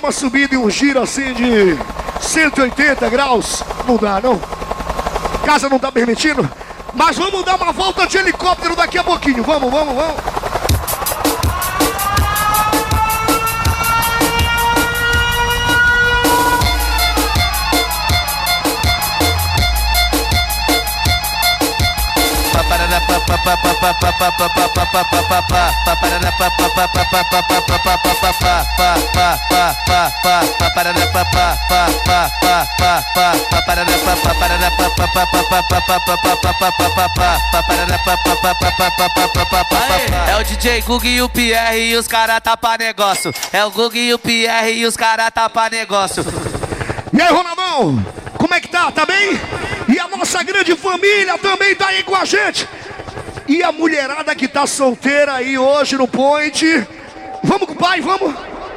[0.00, 1.76] Uma subida e um giro assim de
[2.20, 3.64] 180 graus?
[3.86, 4.40] Não dá, não.
[5.44, 6.48] Casa não tá permitindo.
[6.94, 9.42] Mas vamos dar uma volta de helicóptero daqui a pouquinho.
[9.42, 10.37] Vamos, vamos, vamos.
[40.28, 43.34] É o DJ Gug e o Pierre e os cara tá pra negócio.
[43.52, 46.24] É o Gug e o Pierre e os cara tá pra negócio.
[47.12, 48.04] E aí, Ronaldão?
[48.36, 48.90] Como é que tá?
[48.92, 49.40] Tá bem?
[49.88, 52.68] E a nossa grande família também tá aí com a gente.
[53.48, 56.86] E a mulherada que tá solteira aí hoje no Point.
[57.42, 58.34] Vamos com o pai, vamos?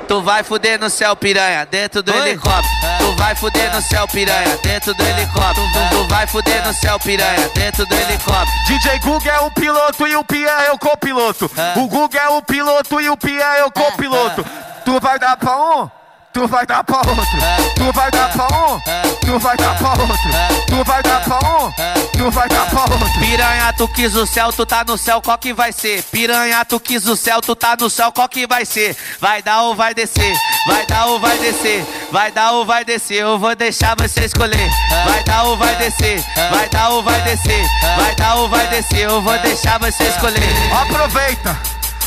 [0.08, 2.68] Tu vai fuder no céu, piranha, dentro do helicóptero.
[3.00, 5.68] Tu vai fuder no céu, piranha, dentro do helicóptero.
[5.90, 8.58] Tu vai fuder no céu, piranha, dentro do helicóptero.
[8.68, 11.52] DJ Gug é o piloto e o Pia é o copiloto.
[11.78, 14.46] O Gug é o piloto e o Pia é o copiloto.
[14.86, 15.90] Tu vai dar pra um?
[16.34, 17.38] Tu vai dar pra outro.
[17.82, 18.80] Tu vai dar pra um?
[19.22, 20.30] Tu vai dar pra outro.
[20.68, 21.72] Tu vai dar pra um?
[22.12, 23.20] Tu vai dar pra outro.
[23.20, 26.04] Piranha, tu quis o céu, tu tá no céu, qual que vai ser?
[26.04, 28.96] Piranha, tu quis o céu, tu tá no céu, qual que vai ser?
[29.20, 30.38] Vai dar ou vai descer?
[30.68, 31.84] Vai dar ou vai descer?
[32.12, 33.24] Vai dar ou vai descer?
[33.24, 34.70] Eu vou deixar você escolher.
[35.06, 36.24] Vai dar ou vai descer?
[36.52, 37.66] Vai dar ou vai descer?
[37.98, 39.10] Vai dar ou vai descer?
[39.10, 40.54] Eu vou deixar você escolher.
[40.82, 41.58] Aproveita,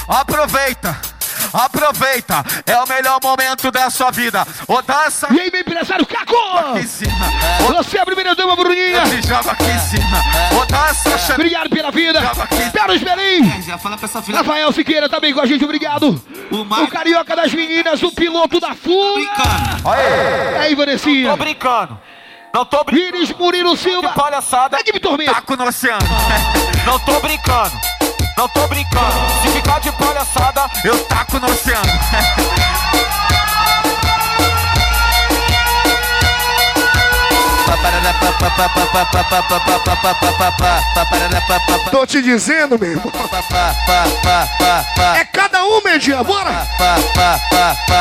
[0.07, 0.97] aproveita,
[1.55, 2.45] aproveita.
[2.67, 4.47] É o melhor momento da sua vida.
[4.67, 5.29] Ô, dança.
[5.31, 6.35] E aí, meu empresário Caco!
[6.59, 7.27] Aqui em cima.
[7.77, 9.03] Você é a primeira dama, Bruninha.
[9.05, 10.19] Eu te jogo aqui em cima.
[10.61, 11.35] Ô, dança, chama.
[11.35, 12.21] Obrigado pela vida.
[13.05, 13.63] Belim.
[13.63, 14.39] Já fala pra essa filha.
[14.39, 16.21] Rafael Siqueira também com a gente, obrigado.
[16.51, 19.21] O, Carioca das Meninas, o piloto da FUA.
[19.85, 20.55] Aê.
[20.55, 21.37] E aí, Tô Vanessinha.
[21.37, 21.99] brincando.
[22.53, 23.17] Não tô brincando.
[23.17, 24.09] Iris Murilo Silva.
[24.09, 24.79] Que palhaçada.
[24.79, 25.33] Equipe Tormento.
[25.35, 26.07] Taco no oceano.
[26.87, 27.73] Não tô brincando.
[28.37, 29.43] Não tô brincando.
[29.43, 31.85] Se ficar de palhaçada, eu taco no oceano.
[41.91, 43.13] Tô te dizendo, meu irmão.
[45.17, 46.67] É cada um, Medinha, bora.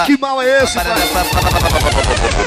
[0.05, 0.85] Que mal é esse, pai?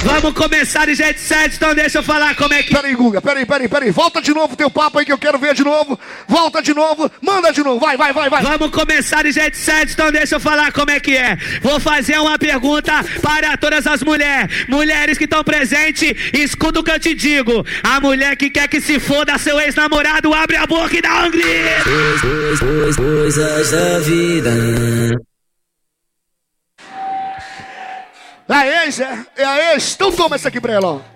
[0.03, 2.75] Vamos começar de jet set, então deixa eu falar como é que.
[2.75, 3.90] Peraí, Guga, peraí, peraí, peraí.
[3.90, 5.99] Volta de novo teu papo aí que eu quero ver de novo.
[6.27, 7.79] Volta de novo, manda de novo.
[7.79, 8.42] Vai, vai, vai, vai.
[8.42, 11.37] Vamos começar de jet set, então deixa eu falar como é que é.
[11.62, 14.66] Vou fazer uma pergunta para todas as mulheres.
[14.68, 17.26] Mulheres que estão presentes, escuta o que eu te digo.
[17.83, 21.31] A mulher que quer que se foda seu ex-namorado, abre a boca e dá um
[21.31, 21.91] grito.
[22.97, 24.51] Coisas da vida.
[28.49, 29.27] A ex, é?
[29.37, 29.95] É a ex.
[29.95, 31.15] Então toma essa aqui pra ela, ó.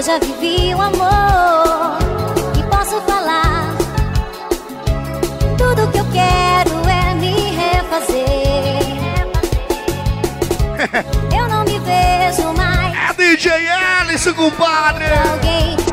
[0.00, 1.98] Eu já vivi um amor
[2.58, 3.66] e posso falar.
[5.58, 8.80] Tudo que eu quero é me refazer.
[11.38, 15.04] Eu não me vejo mais É DJ Alice, compadre.
[15.30, 15.89] alguém.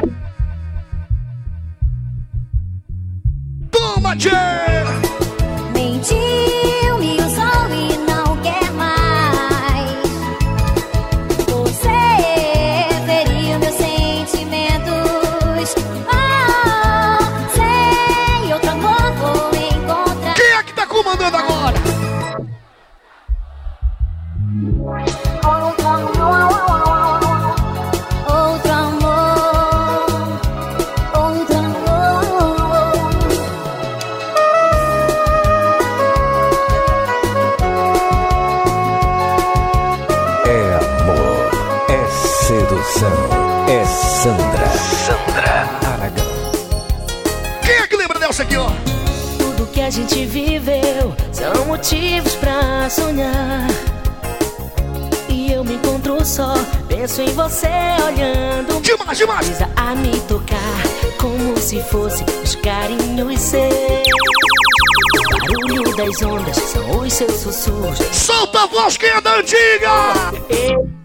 [66.08, 67.98] Das ondas são os seus sussurros.
[68.14, 70.97] Solta a voz, quem é da antiga?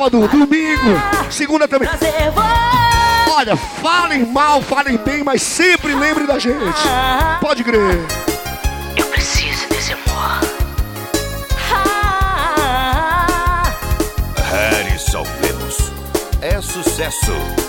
[0.00, 1.88] Sábado, domingo, segunda também.
[3.30, 6.80] Olha, falem mal, falem bem, mas sempre lembrem da gente.
[7.38, 7.98] Pode crer.
[8.96, 10.40] Eu preciso desse amor.
[14.50, 15.92] Harrison Lemos.
[16.40, 17.59] É sucesso.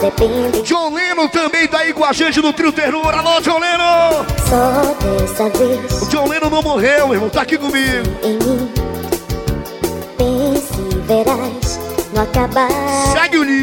[0.00, 0.62] Depende.
[0.62, 3.18] John Leno também tá aí com a gente no Trio Ternura.
[3.18, 4.24] Alô, John Leno!
[4.48, 7.28] Só dessa vez O John Leno não morreu, irmão.
[7.28, 8.08] Tá aqui comigo.
[8.22, 8.70] em mim.
[10.16, 11.80] Pense verás,
[12.14, 12.68] não acabar.
[13.12, 13.59] Segue o líder!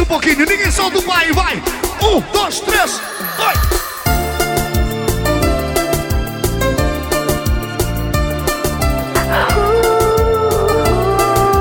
[0.00, 0.46] Um pouquinho.
[0.46, 1.62] Ninguém solta o pai, vai!
[2.02, 3.00] Um, dois, três,
[3.36, 3.54] vai!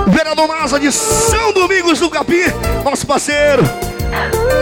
[0.08, 2.46] Vereador Nasa de São Domingos do Capim,
[2.84, 3.64] nosso parceiro.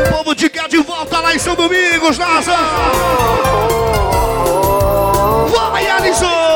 [0.10, 2.56] Povo de cá de volta lá em São Domingos, Nasa!
[5.52, 6.47] Vai, Alisson!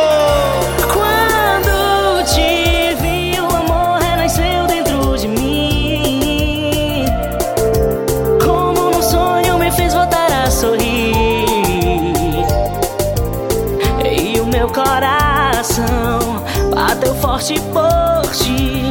[17.42, 18.90] Forte por ti.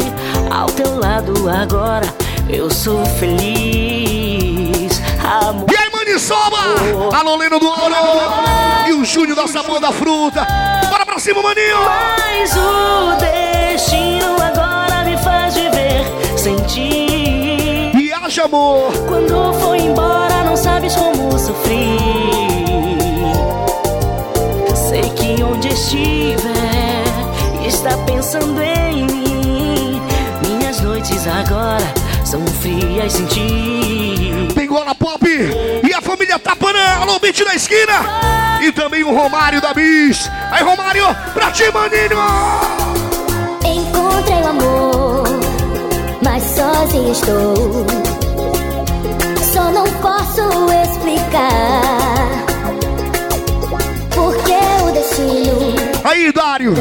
[0.50, 2.06] Ao teu lado agora
[2.48, 5.00] eu sou feliz.
[5.24, 5.66] Amor.
[5.70, 6.56] E aí, Maniçoba?
[7.16, 7.94] Alô, Leno do Ouro!
[8.88, 10.44] E o Júnior da Sabor da Fruta!
[10.90, 11.76] Bora pra cima, maninho!
[11.84, 16.04] Mas o destino agora me faz viver
[16.36, 17.92] sem ti.
[17.94, 18.92] Viaja, amor!
[19.06, 21.96] Quando for embora, não sabes como sofri.
[24.74, 26.29] Sei que onde estiver,
[27.70, 30.02] está pensando em mim.
[30.44, 31.86] Minhas noites agora
[32.24, 34.48] são frias sem ti.
[34.54, 37.92] Tem Gola Pop e a família Tapanã, alô, Beat da esquina!
[38.60, 40.28] E também o Romário da Bis.
[40.50, 42.18] Aí, Romário, pra ti, maninho!
[43.64, 45.24] Encontrei o amor,
[46.22, 47.86] mas sozinha estou.
[49.52, 50.42] Só não posso
[50.82, 52.09] explicar
[56.02, 56.74] Aí, Dário,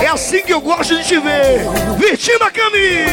[0.00, 1.60] é assim que eu gosto de te ver.
[1.98, 3.06] Vitina Cami!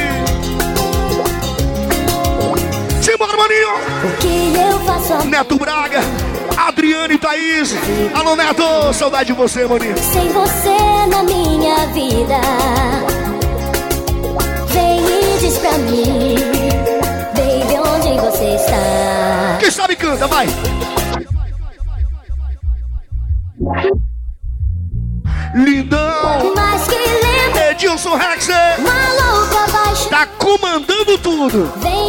[3.01, 5.25] Simbora, maninho!
[5.25, 5.99] Neto Braga,
[6.55, 7.73] Adriane e Thaís.
[8.13, 9.97] Alô, Neto, saudade de você, maninho.
[9.97, 10.77] sem você
[11.09, 12.39] na minha vida?
[14.67, 16.35] Vem e diz pra mim,
[17.35, 19.57] baby, onde você está?
[19.59, 20.47] Quem sabe canta, vai!
[23.59, 24.06] Lindão!
[30.37, 31.71] Comandando tudo!
[31.77, 32.06] Vem,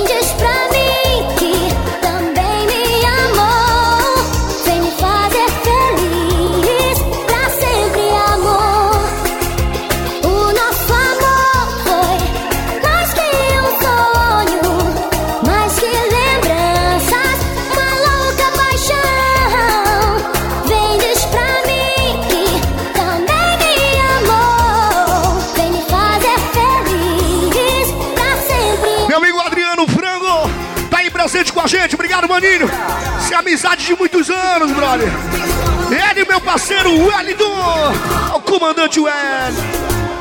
[38.86, 39.00] comandante.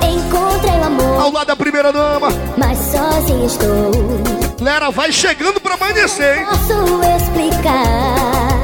[0.02, 2.30] Encontrei o amor, Ao lado da primeira dama.
[2.58, 3.92] mas sozinha estou.
[4.60, 6.46] Lera, vai chegando pra amanhecer, hein?
[6.46, 8.57] Posso explicar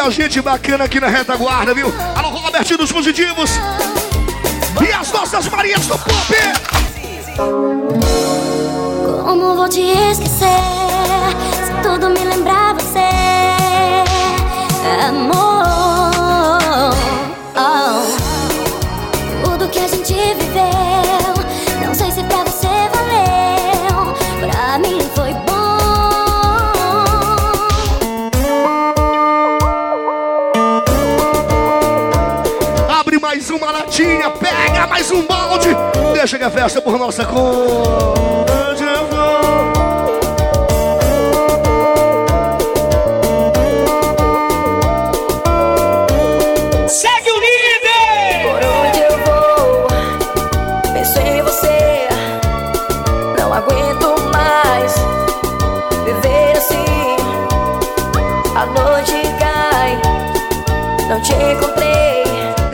[0.00, 1.92] muita gente bacana aqui na retaguarda, viu?
[2.16, 3.50] Alô, Robertinho dos Positivos.
[4.80, 6.34] E as nossas Marias do Pop.
[9.22, 10.46] Como vou te esquecer
[11.66, 13.10] se tudo me lembrar você,
[15.06, 15.64] amor?
[17.56, 18.10] Oh.
[19.44, 20.89] Tudo que a gente viveu,
[36.30, 38.59] Que a festa por nossa conta.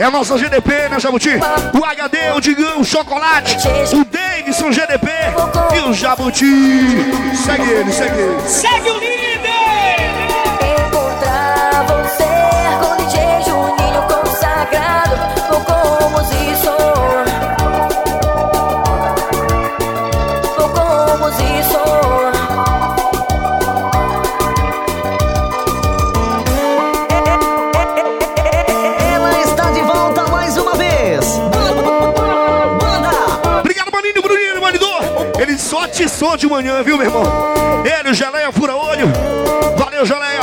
[0.06, 1.30] É a nossa GDP, né, Jabuti?
[1.76, 3.56] O HD, o Digão, o Chocolate,
[3.92, 5.08] o Davidson GDP
[5.74, 6.46] e o Jabuti.
[7.44, 8.40] Segue ele, segue ele.
[8.48, 9.45] Segue o líder!
[35.76, 37.24] Só atiçou de manhã, viu, meu irmão?
[37.84, 39.12] Ele, o Geleia Fura Olho.
[39.76, 40.40] Valeu, Geleia.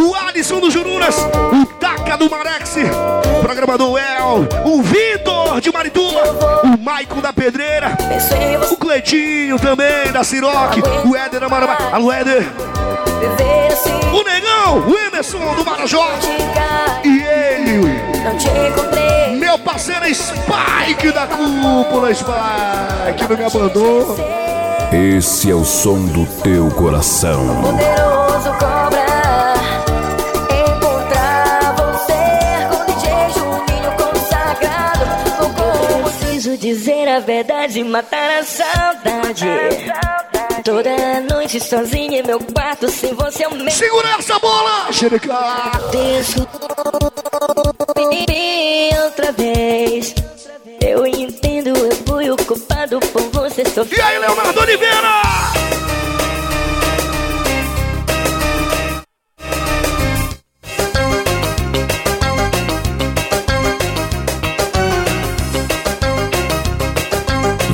[0.00, 1.16] O Alisson do Jurunas.
[1.52, 2.76] O Taca do Marex.
[3.42, 4.46] Programador El.
[4.64, 6.22] O Vitor de Marituba.
[6.62, 7.98] O Maicon da Pedreira.
[8.70, 10.76] O Cleitinho também, da Siroc.
[11.04, 11.76] O Éder da Marabá.
[11.92, 12.46] Alô, Éder.
[14.12, 16.08] O Negão, o Emerson do Marajó.
[17.04, 17.80] E ele,
[19.38, 24.16] meu parceiro Spike da cúpula, Spike, não me abandonou.
[24.90, 27.44] Esse é o som do teu coração.
[27.60, 29.04] Poderoso cobra
[30.66, 32.14] Encontrar você
[32.70, 35.04] com DJ Juninho consagrado.
[35.38, 39.46] Como preciso dizer a verdade Matar a saudade.
[40.64, 45.34] Toda noite sozinha em meu quarto Sem você eu me Segura essa bola, xereca
[45.92, 46.58] Desculpe
[49.04, 50.14] outra vez
[50.80, 51.57] Eu entendo, eu
[52.18, 55.22] fui o culpado por você sofrer E aí, Leonardo Oliveira?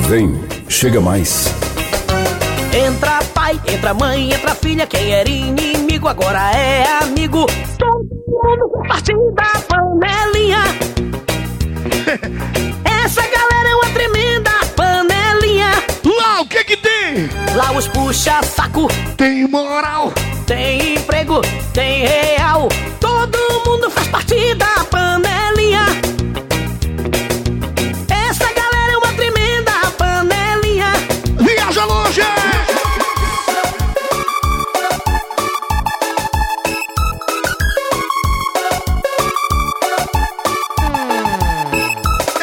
[0.07, 0.39] Vem,
[0.69, 1.47] chega mais.
[2.71, 4.85] Entra pai, entra mãe, entra filha.
[4.85, 7.47] Quem era inimigo agora é amigo.
[7.79, 10.61] Todo mundo partindo da panelinha.
[13.03, 13.44] Essa galera
[17.55, 18.87] Lá os puxa saco.
[19.15, 20.11] Tem moral.
[20.45, 21.39] Tem emprego,
[21.73, 22.67] tem real.
[22.99, 25.85] Todo mundo faz parte da panelinha.
[28.09, 30.91] Essa galera é uma tremenda panelinha.
[31.39, 32.21] Viaja longe!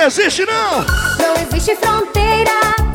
[0.07, 0.85] Existe não!
[1.19, 2.92] Não existe fronteira.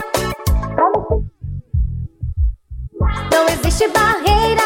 [3.31, 4.63] Não existe barreira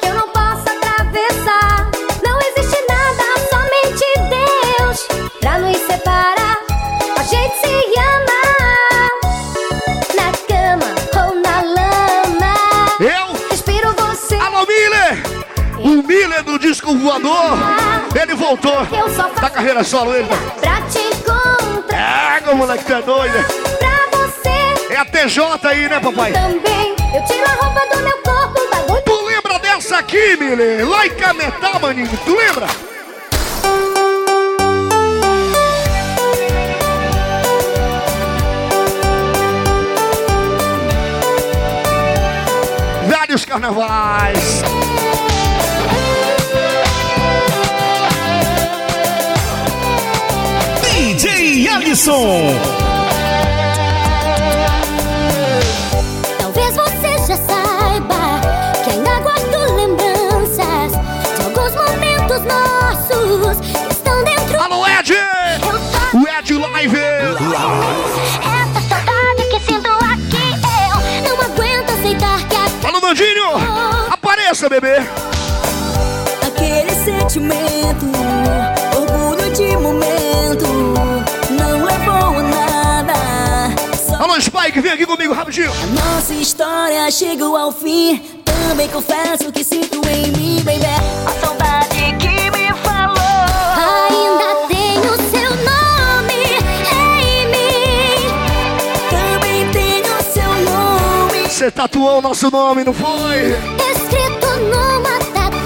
[0.00, 1.88] que eu não possa atravessar.
[2.24, 5.06] Não existe nada, somente Deus
[5.40, 6.58] pra nos separar.
[7.18, 8.40] A gente se ama
[10.16, 10.94] na cama
[11.26, 12.54] ou na lama.
[13.00, 13.48] Eu?
[13.50, 14.36] Respiro você.
[14.36, 15.22] Alô, Miller!
[15.78, 17.56] O Miller do disco voador,
[18.20, 18.84] ele voltou.
[19.40, 20.28] Da carreira solo, ele.
[20.60, 22.42] Pra te encontrar.
[22.50, 23.44] O moleque é doido.
[23.78, 26.32] Pra você É a TJ aí, né, papai?
[26.32, 26.96] também.
[27.14, 29.02] Eu tiro a roupa do meu corpo, bagulho.
[29.02, 30.86] Tu lembra dessa aqui, Miller?
[30.86, 32.08] Lá em Cametá, maninho.
[32.24, 32.66] Tu lembra?
[43.08, 44.62] Vários carnavais.
[50.82, 52.97] DJ Alisson.
[62.98, 64.60] Nossos que estão dentro.
[64.60, 65.14] Alô, Ed!
[66.14, 66.96] O Ed Live!
[66.96, 70.46] Essa saudade que sinto aqui
[71.22, 74.10] eu não aguento aceitar que a Alô, Nandinho!
[74.10, 74.96] Apareça, bebê!
[76.46, 78.06] Aquele sentimento,
[78.96, 80.66] orgulho de momento,
[81.50, 83.14] não levou a nada.
[83.96, 85.70] Só Alô, Spike, vem aqui comigo rapidinho.
[85.70, 88.20] a nossa história chegou ao fim.
[88.44, 92.37] Também confesso que sinto em mim, baby, a saudade que
[101.58, 103.46] Você tatuou o nosso nome, não foi?
[103.90, 105.58] Escrito numa tatuagem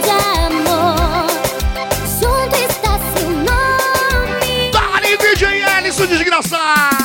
[0.00, 0.10] de
[0.44, 1.26] amor.
[2.20, 4.70] Junto está seu nome.
[4.70, 6.95] Dale, DJ Ellison, desgraçado!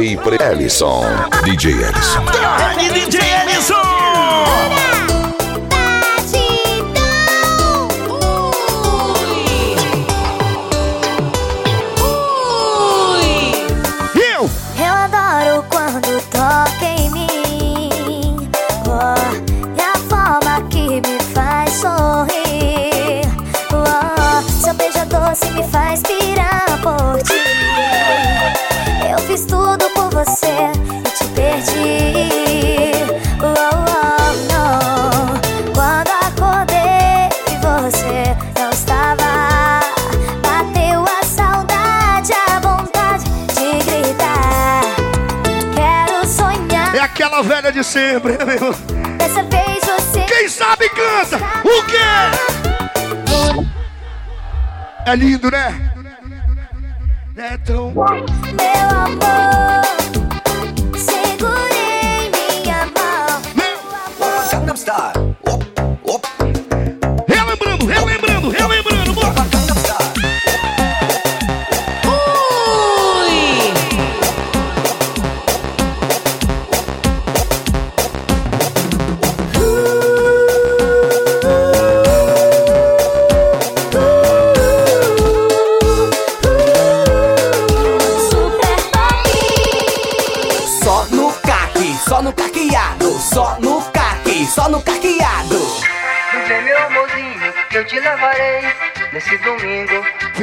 [0.00, 1.28] DJ Pre Ellison.
[1.44, 2.24] DJ Ellison.
[2.24, 3.99] DJ Ellison.
[47.80, 48.74] De sempre, meu?
[49.16, 50.20] Dessa vez você.
[50.22, 51.36] Quem sabe canta!
[51.64, 51.96] O quê?
[55.06, 55.92] É lindo, né?
[57.36, 57.90] É tão.
[57.92, 59.39] Meu amor,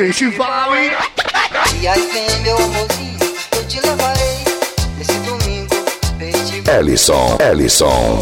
[0.07, 0.91] Festival, hein?
[1.81, 3.19] E aí vem meu amorzinho,
[3.57, 4.45] eu te levarei
[4.97, 5.75] nesse domingo.
[6.17, 6.75] Festival.
[6.75, 7.37] Ellison.
[7.41, 8.19] Ellison.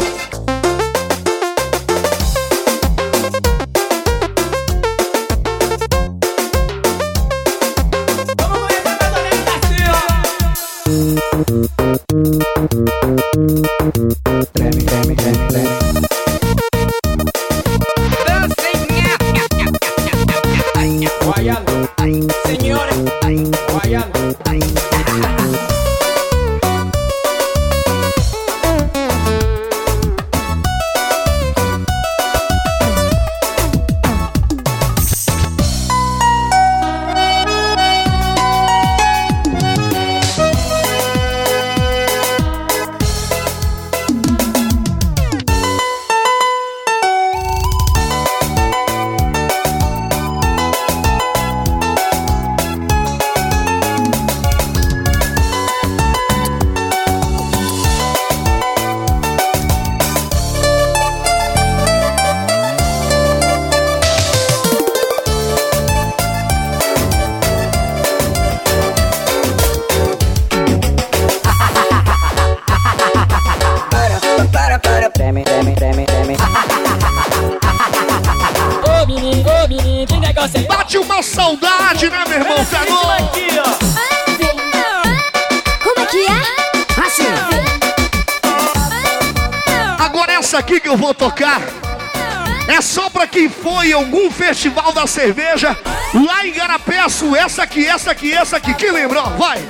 [95.16, 95.76] Cerveja
[96.12, 97.34] lá em Garapeço.
[97.34, 98.74] Essa aqui, essa aqui, essa aqui.
[98.74, 99.22] Quem lembra?
[99.22, 99.64] Ó, vai.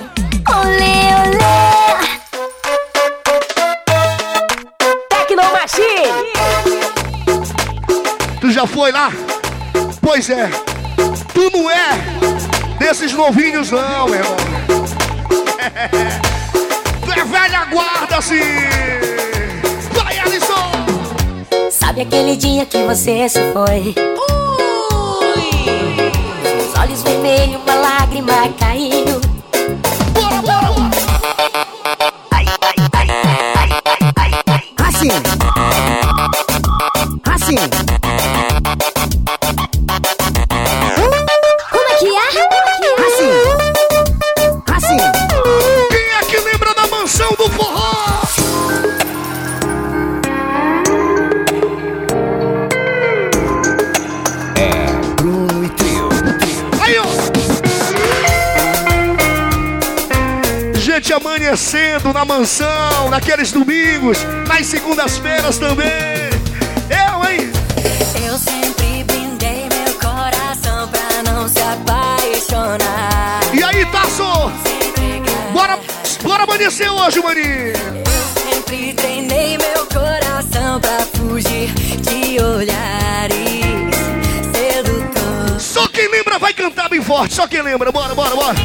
[0.51, 1.38] Olê, olê.
[5.09, 6.32] Tecnomachine.
[8.40, 9.12] Tu já foi lá?
[10.03, 10.51] Pois é.
[11.32, 11.90] Tu não é
[12.80, 14.36] desses novinhos não, meu irmão.
[17.05, 18.40] tu é velha guarda, sim.
[19.92, 20.72] Vai, Alisson.
[21.70, 23.94] Sabe aquele dia que você se foi?
[26.87, 29.15] Os olhos vermelhos, uma lágrima caiu.
[62.16, 65.86] Na mansão, naqueles domingos, nas segundas-feiras também.
[66.88, 67.52] Eu, hein?
[68.26, 73.40] Eu sempre brindei meu coração pra não se apaixonar.
[73.52, 74.50] E aí, Tasso?
[75.52, 75.78] Bora,
[76.22, 77.74] bora amanhecer hoje, maninho.
[78.48, 81.68] Sempre treinei meu coração pra fugir
[82.00, 83.36] de olhares
[84.54, 85.60] sedutor.
[85.60, 87.92] Só quem lembra vai cantar bem forte, só quem lembra.
[87.92, 88.56] Bora, bora, bora.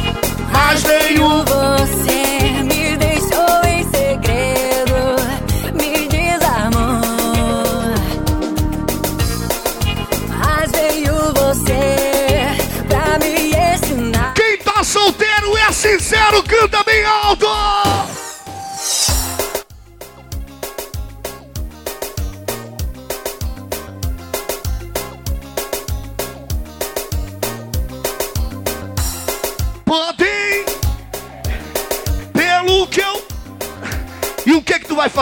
[0.50, 1.44] Mas nenhum.
[1.44, 2.41] Você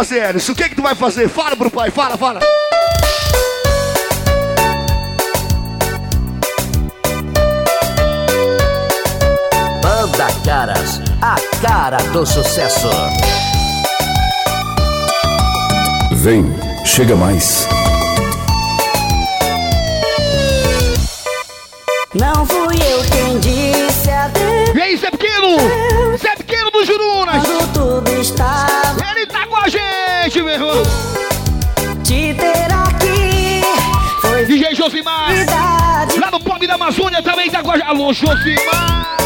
[0.01, 0.53] fazer, Alisson?
[0.53, 1.28] O que que tu vai fazer?
[1.28, 2.40] Fala pro pai, fala, fala.
[9.82, 12.88] Banda Caras, a cara do sucesso.
[16.12, 16.46] Vem,
[16.86, 17.68] chega mais.
[22.14, 24.74] Não fui eu quem disse adeus.
[24.74, 26.16] E aí, Zé Pequeno?
[26.16, 27.59] Zé Pequeno do Jurunas.
[27.91, 30.82] Tudo estava Ele tá com a gente, meu irmão.
[32.05, 33.62] te ter aqui.
[34.20, 35.32] Foi DJ Josimar.
[35.32, 36.20] verdade.
[36.20, 37.88] Lá no Pop da Amazônia também tá com a gente.
[37.88, 39.16] Alô, Josimar.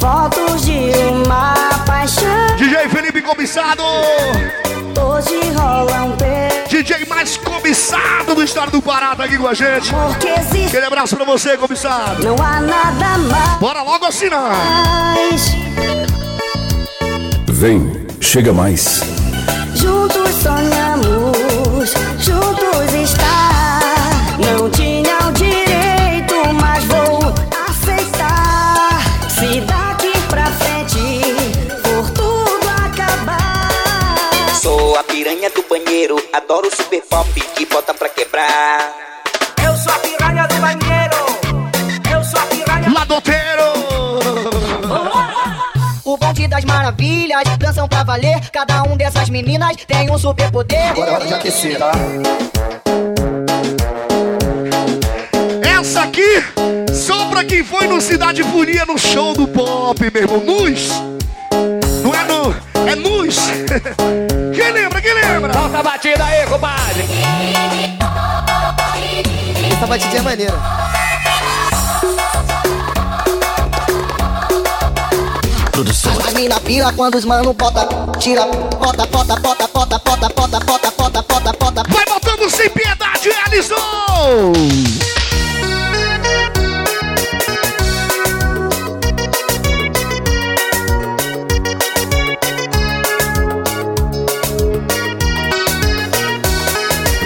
[0.00, 1.54] Fotos de uma
[1.86, 2.56] paixão.
[2.56, 3.84] DJ Felipe Cobiçado.
[5.00, 6.70] Hoje rola um beijo.
[6.70, 9.94] DJ mais cobiçado do estado do Pará tá aqui com a gente.
[10.66, 12.24] Aquele abraço pra você, cobiçado.
[12.24, 13.60] Não há nada mais.
[13.60, 14.50] Bora logo assinar.
[17.56, 17.88] Vem,
[18.20, 19.00] chega mais.
[19.76, 23.80] Juntos sonhamos, juntos estar.
[24.38, 27.32] Não tinha o direito, mas vou
[27.68, 29.00] aceitar.
[29.30, 30.98] Se daqui pra frente
[31.80, 34.54] for tudo acabar.
[34.60, 38.92] Sou a piranha do banheiro, adoro super pop que bota pra quebrar.
[39.64, 41.16] Eu sou a piranha do banheiro.
[42.12, 42.92] Eu sou a piranha.
[42.92, 43.53] Ladoteiro.
[43.53, 43.53] O
[46.84, 48.38] maravilhas, dançam pra valer.
[48.52, 50.90] Cada um dessas meninas tem um superpoder.
[50.90, 51.92] Agora é hora de aquecer, tá?
[55.62, 56.44] Essa aqui,
[56.92, 60.44] só pra quem foi no Cidade Furia no show do pop, meu irmão.
[60.44, 60.88] Nus.
[62.02, 62.54] Não é nu,
[62.86, 63.38] é nus.
[64.54, 65.52] Quem lembra, quem lembra?
[65.52, 67.04] Solta a batida aí, compadre.
[69.72, 70.54] Essa batidinha é maneira.
[75.76, 77.88] As mina pira quando os mano bota,
[78.20, 81.82] tira, bota, bota, bota, bota, bota, bota, bota, bota, bota, bota.
[81.88, 84.52] Vai botando sem piedade, Alisson!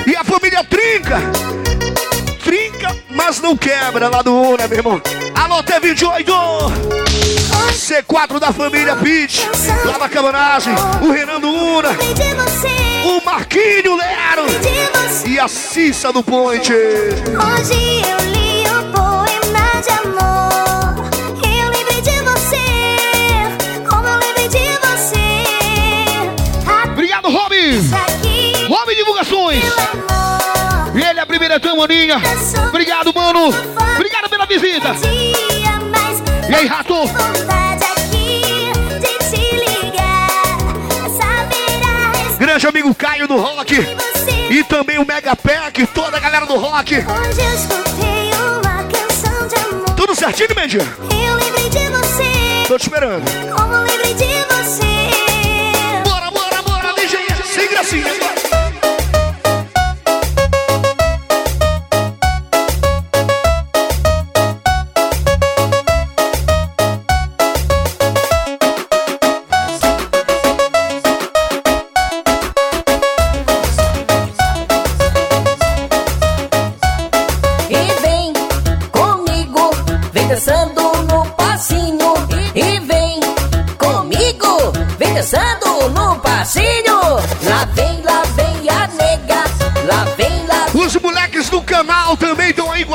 [0.07, 1.21] E a família trinca!
[2.43, 5.18] Trinca, mas não quebra lá do Una, meu irmão.
[5.59, 6.25] Alô, T28!
[7.73, 9.41] C4 da família Pitch,
[9.85, 11.89] lá na cabanagem, o Renan do Una,
[13.05, 14.47] o Marquinho Lero
[15.27, 16.73] e a Cissa do Point.
[16.73, 20.58] Hoje eu li canção de amor.
[31.59, 32.21] Ele, a primeira tamoninha.
[32.69, 33.49] Obrigado, mano!
[33.97, 34.95] Obrigado pela visita!
[36.49, 36.95] E aí, rato?
[42.39, 43.75] Grande amigo Caio do Rock.
[44.51, 46.95] E também o Mega Pack, toda a galera do Rock.
[46.95, 49.91] Hoje eu escutei uma canção de amor.
[49.97, 50.81] Tudo certinho, Mendia?
[51.01, 53.25] Eu lembrei de você, Tô te esperando.
[53.55, 56.09] como lembrei de você.
[56.09, 58.48] Bora, bora, bora, DJ, sem gracinha.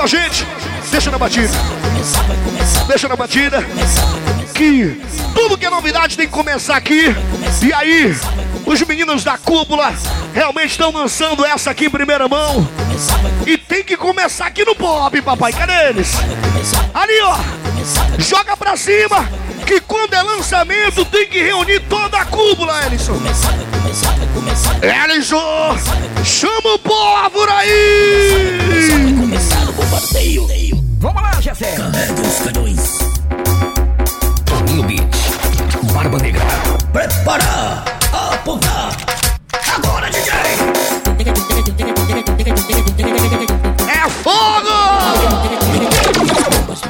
[0.04, 0.45] A gente.
[0.91, 1.54] Deixa na batida.
[2.88, 3.66] Deixa na batida.
[4.54, 5.01] Que
[5.34, 7.16] tudo que é novidade tem que começar aqui.
[7.62, 8.16] E aí,
[8.66, 9.93] os meninos da cúpula
[10.34, 12.68] realmente estão lançando essa aqui em primeira mão.
[13.47, 15.54] E tem que começar aqui no pop, papai.
[15.54, 16.12] Cadê eles?
[16.93, 17.38] Ali, ó.
[18.20, 19.28] Joga pra cima.
[19.66, 23.18] Que quando é lançamento tem que reunir toda a cúpula, Ellison.
[24.82, 25.78] Ellison,
[26.26, 29.23] chama o povo aí!
[31.00, 31.76] Vamos lá, Jessé.
[31.76, 33.00] Carrega os canhões.
[34.46, 35.04] Toninho Beat.
[35.94, 36.42] Barba Negra.
[36.94, 37.84] Prepara.
[38.14, 38.96] Apontar.
[39.76, 40.34] Agora, DJ.
[43.90, 44.74] É fogo!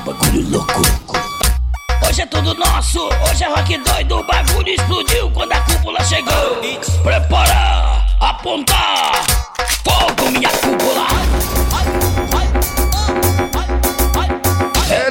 [0.05, 0.81] Bagulho louco.
[2.07, 6.61] Hoje é tudo nosso, hoje é rock doido, o bagulho explodiu quando a cúpula chegou.
[7.03, 9.25] Prepara, apontar,
[9.83, 11.07] fogo minha cúpula.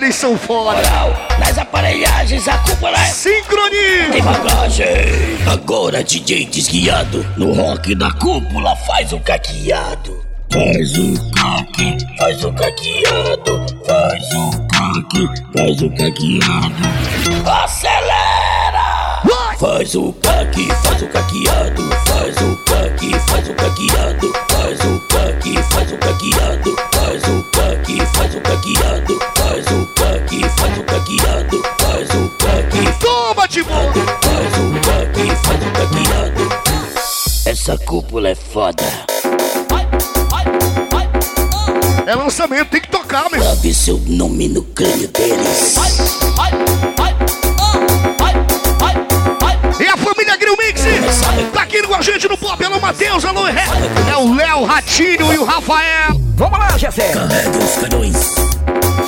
[0.03, 0.79] Eles são fora.
[0.79, 4.11] Moral, nas aparelhagens a cúpula é sincronia.
[4.11, 4.87] Tem bagagem.
[5.47, 10.27] Agora DJ desguiado, no rock da cúpula faz o caqueado.
[10.53, 17.49] Faz o caque, faz o caqueado, faz o caque, faz o caqueado.
[17.63, 19.23] Acelera!
[19.57, 25.63] Faz o caque, faz o caqueado, faz o caque, faz o caqueado, faz o caque,
[25.73, 31.63] faz o caqueado, faz o caque, faz o caqueado, faz o caque, faz o caqueado,
[31.81, 32.99] faz o caque.
[33.01, 33.93] Toma, Timão!
[34.23, 36.49] Faz o caque, faz o caqueado.
[37.47, 38.85] Essa cúpula é foda.
[42.05, 43.43] É lançamento, tem que tocar, meu.
[43.43, 45.77] Sabe seu nome no crânio deles.
[49.83, 50.81] E a família Grill Mix
[51.53, 52.65] tá aqui com a gente no Pop.
[52.65, 53.65] Alô, Matheus, alô, Ré.
[54.09, 56.21] É o Léo, Ratinho e o Rafael.
[56.37, 57.11] Vamos lá, Jessé.
[57.11, 58.35] Carrega os canhões.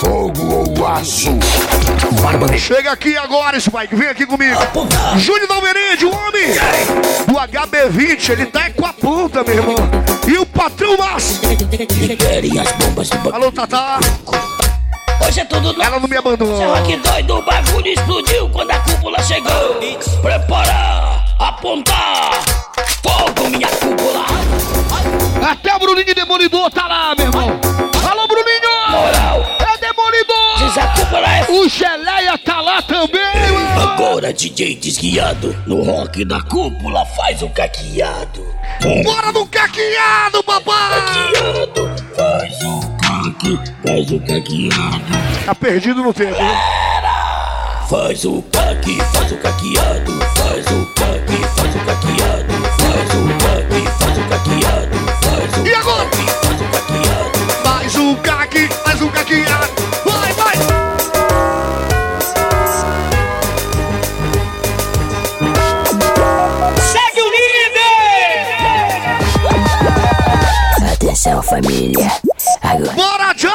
[0.01, 1.31] Fogo ou aço.
[2.21, 2.59] Barba Negra.
[2.59, 3.95] Chega aqui agora, Spike.
[3.95, 4.59] Vem aqui comigo.
[5.17, 6.49] Júnior Dalmerende, o homem
[7.29, 8.31] do HB20.
[8.31, 9.77] Ele tá é com a ponta, meu irmão.
[10.27, 11.39] E o patrão Márcio.
[13.33, 14.01] Alô, Tatá.
[15.27, 15.83] Hoje é tudo nosso.
[15.83, 16.55] Ela não me abandonou.
[16.55, 19.81] Esse rock doido, o bagulho explodiu quando a cúpula chegou.
[20.23, 22.33] Prepara, apontar,
[23.03, 24.25] fogo minha cúpula.
[25.51, 27.61] Até o Bruninho Demolidor tá lá, meu irmão.
[28.09, 28.91] Alô, Bruninho!
[28.91, 29.45] Moral.
[29.61, 30.59] É Demolidor!
[30.59, 31.51] Diz a cúpula é...
[31.51, 33.93] O Geleia tá lá também, mano.
[33.93, 38.47] Agora DJ desguiado, no rock da cúpula faz o caqueado.
[39.05, 41.01] Bora no caqueado, papai!
[41.01, 42.94] Caqueado, faz o
[43.45, 45.45] caque, faz o caqueado.
[45.45, 46.59] Tá perdido no tempo, né?
[47.89, 53.83] Faz o caque, faz o caqueado, faz o caque, faz o caqueado, faz o caque,
[53.99, 56.05] faz o caqueado, faz o E agora?
[56.07, 57.39] caque, faz o caqueado.
[57.63, 59.73] Faz o caque, faz o caqueado.
[60.05, 60.57] Vai, vai!
[66.81, 67.75] Segue o líder!
[70.95, 72.24] Atenção, família.
[72.75, 72.93] Agora.
[72.93, 73.55] Bora, Giant!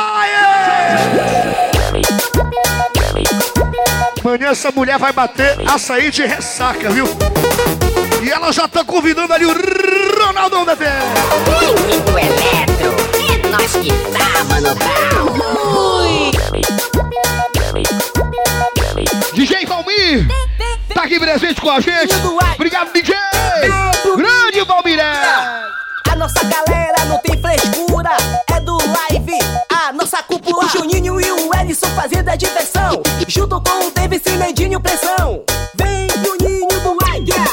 [4.24, 7.05] Amanhã essa mulher vai bater açaí de ressaca, viu?
[8.24, 9.53] E ela já tá convidando ali o
[10.24, 10.89] Ronaldão da TV.
[11.82, 12.95] Muito eletro.
[13.17, 14.70] É nós que tá, mano.
[19.34, 20.28] DJ Valmir
[20.93, 22.15] tá aqui presente com a gente.
[22.55, 23.15] Obrigado, DJ.
[24.15, 25.11] Grande Valmiré.
[26.09, 28.11] A nossa galera não tem frescura.
[30.70, 33.01] O Juninho e o Ellison fazendo a diversão.
[33.28, 35.43] Junto com o Davis e Medinho pressão.
[35.74, 37.43] Vem pro ninho do Águia.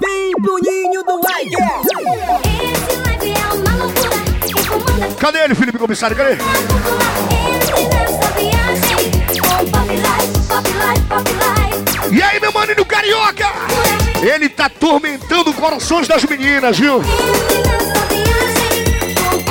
[0.00, 1.58] Vem pro ninho do Águia.
[5.20, 6.16] Cadê ele, Felipe Comissário?
[6.16, 6.38] Cadê?
[12.10, 13.46] E aí, meu maninho carioca?
[14.22, 17.02] Ele tá atormentando corações das meninas, viu?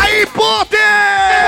[0.01, 1.46] Aí, Potter!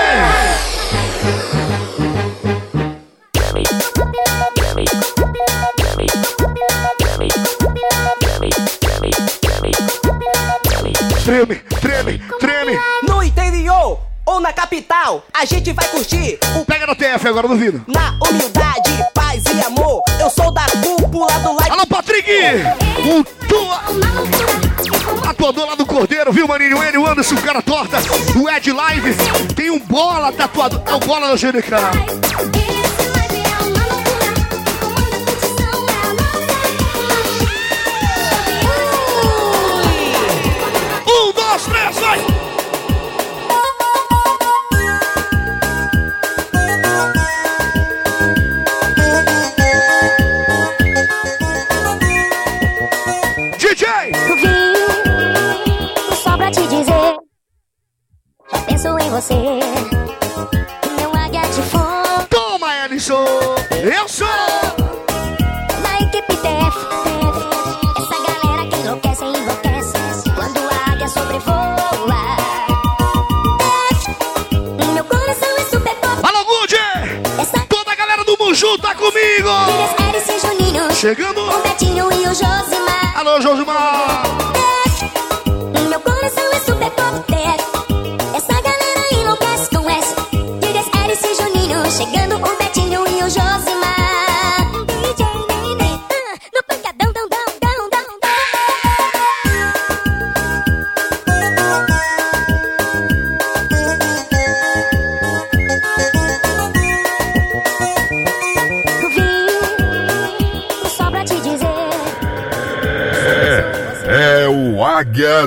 [15.40, 17.82] A gente vai curtir o Pega no TF agora, duvido.
[17.88, 21.72] Na humildade, paz e amor, eu sou da cúpula do like.
[21.72, 22.30] Alô, Patrick!
[23.08, 23.80] O tua...
[25.24, 26.84] Tatuador lá do Cordeiro, viu, maninho?
[26.84, 28.00] Ele, o Anderson, o cara torta,
[28.38, 29.16] o Ed Live.
[29.56, 30.82] Tem um bola tatuado.
[30.86, 31.92] É o bola da.
[31.92, 32.69] Um,
[81.00, 81.40] Chegando!
[81.40, 83.14] O Betinho e o Josimar.
[83.16, 84.09] Alô, Josimar!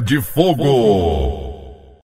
[0.01, 1.32] De Fogo.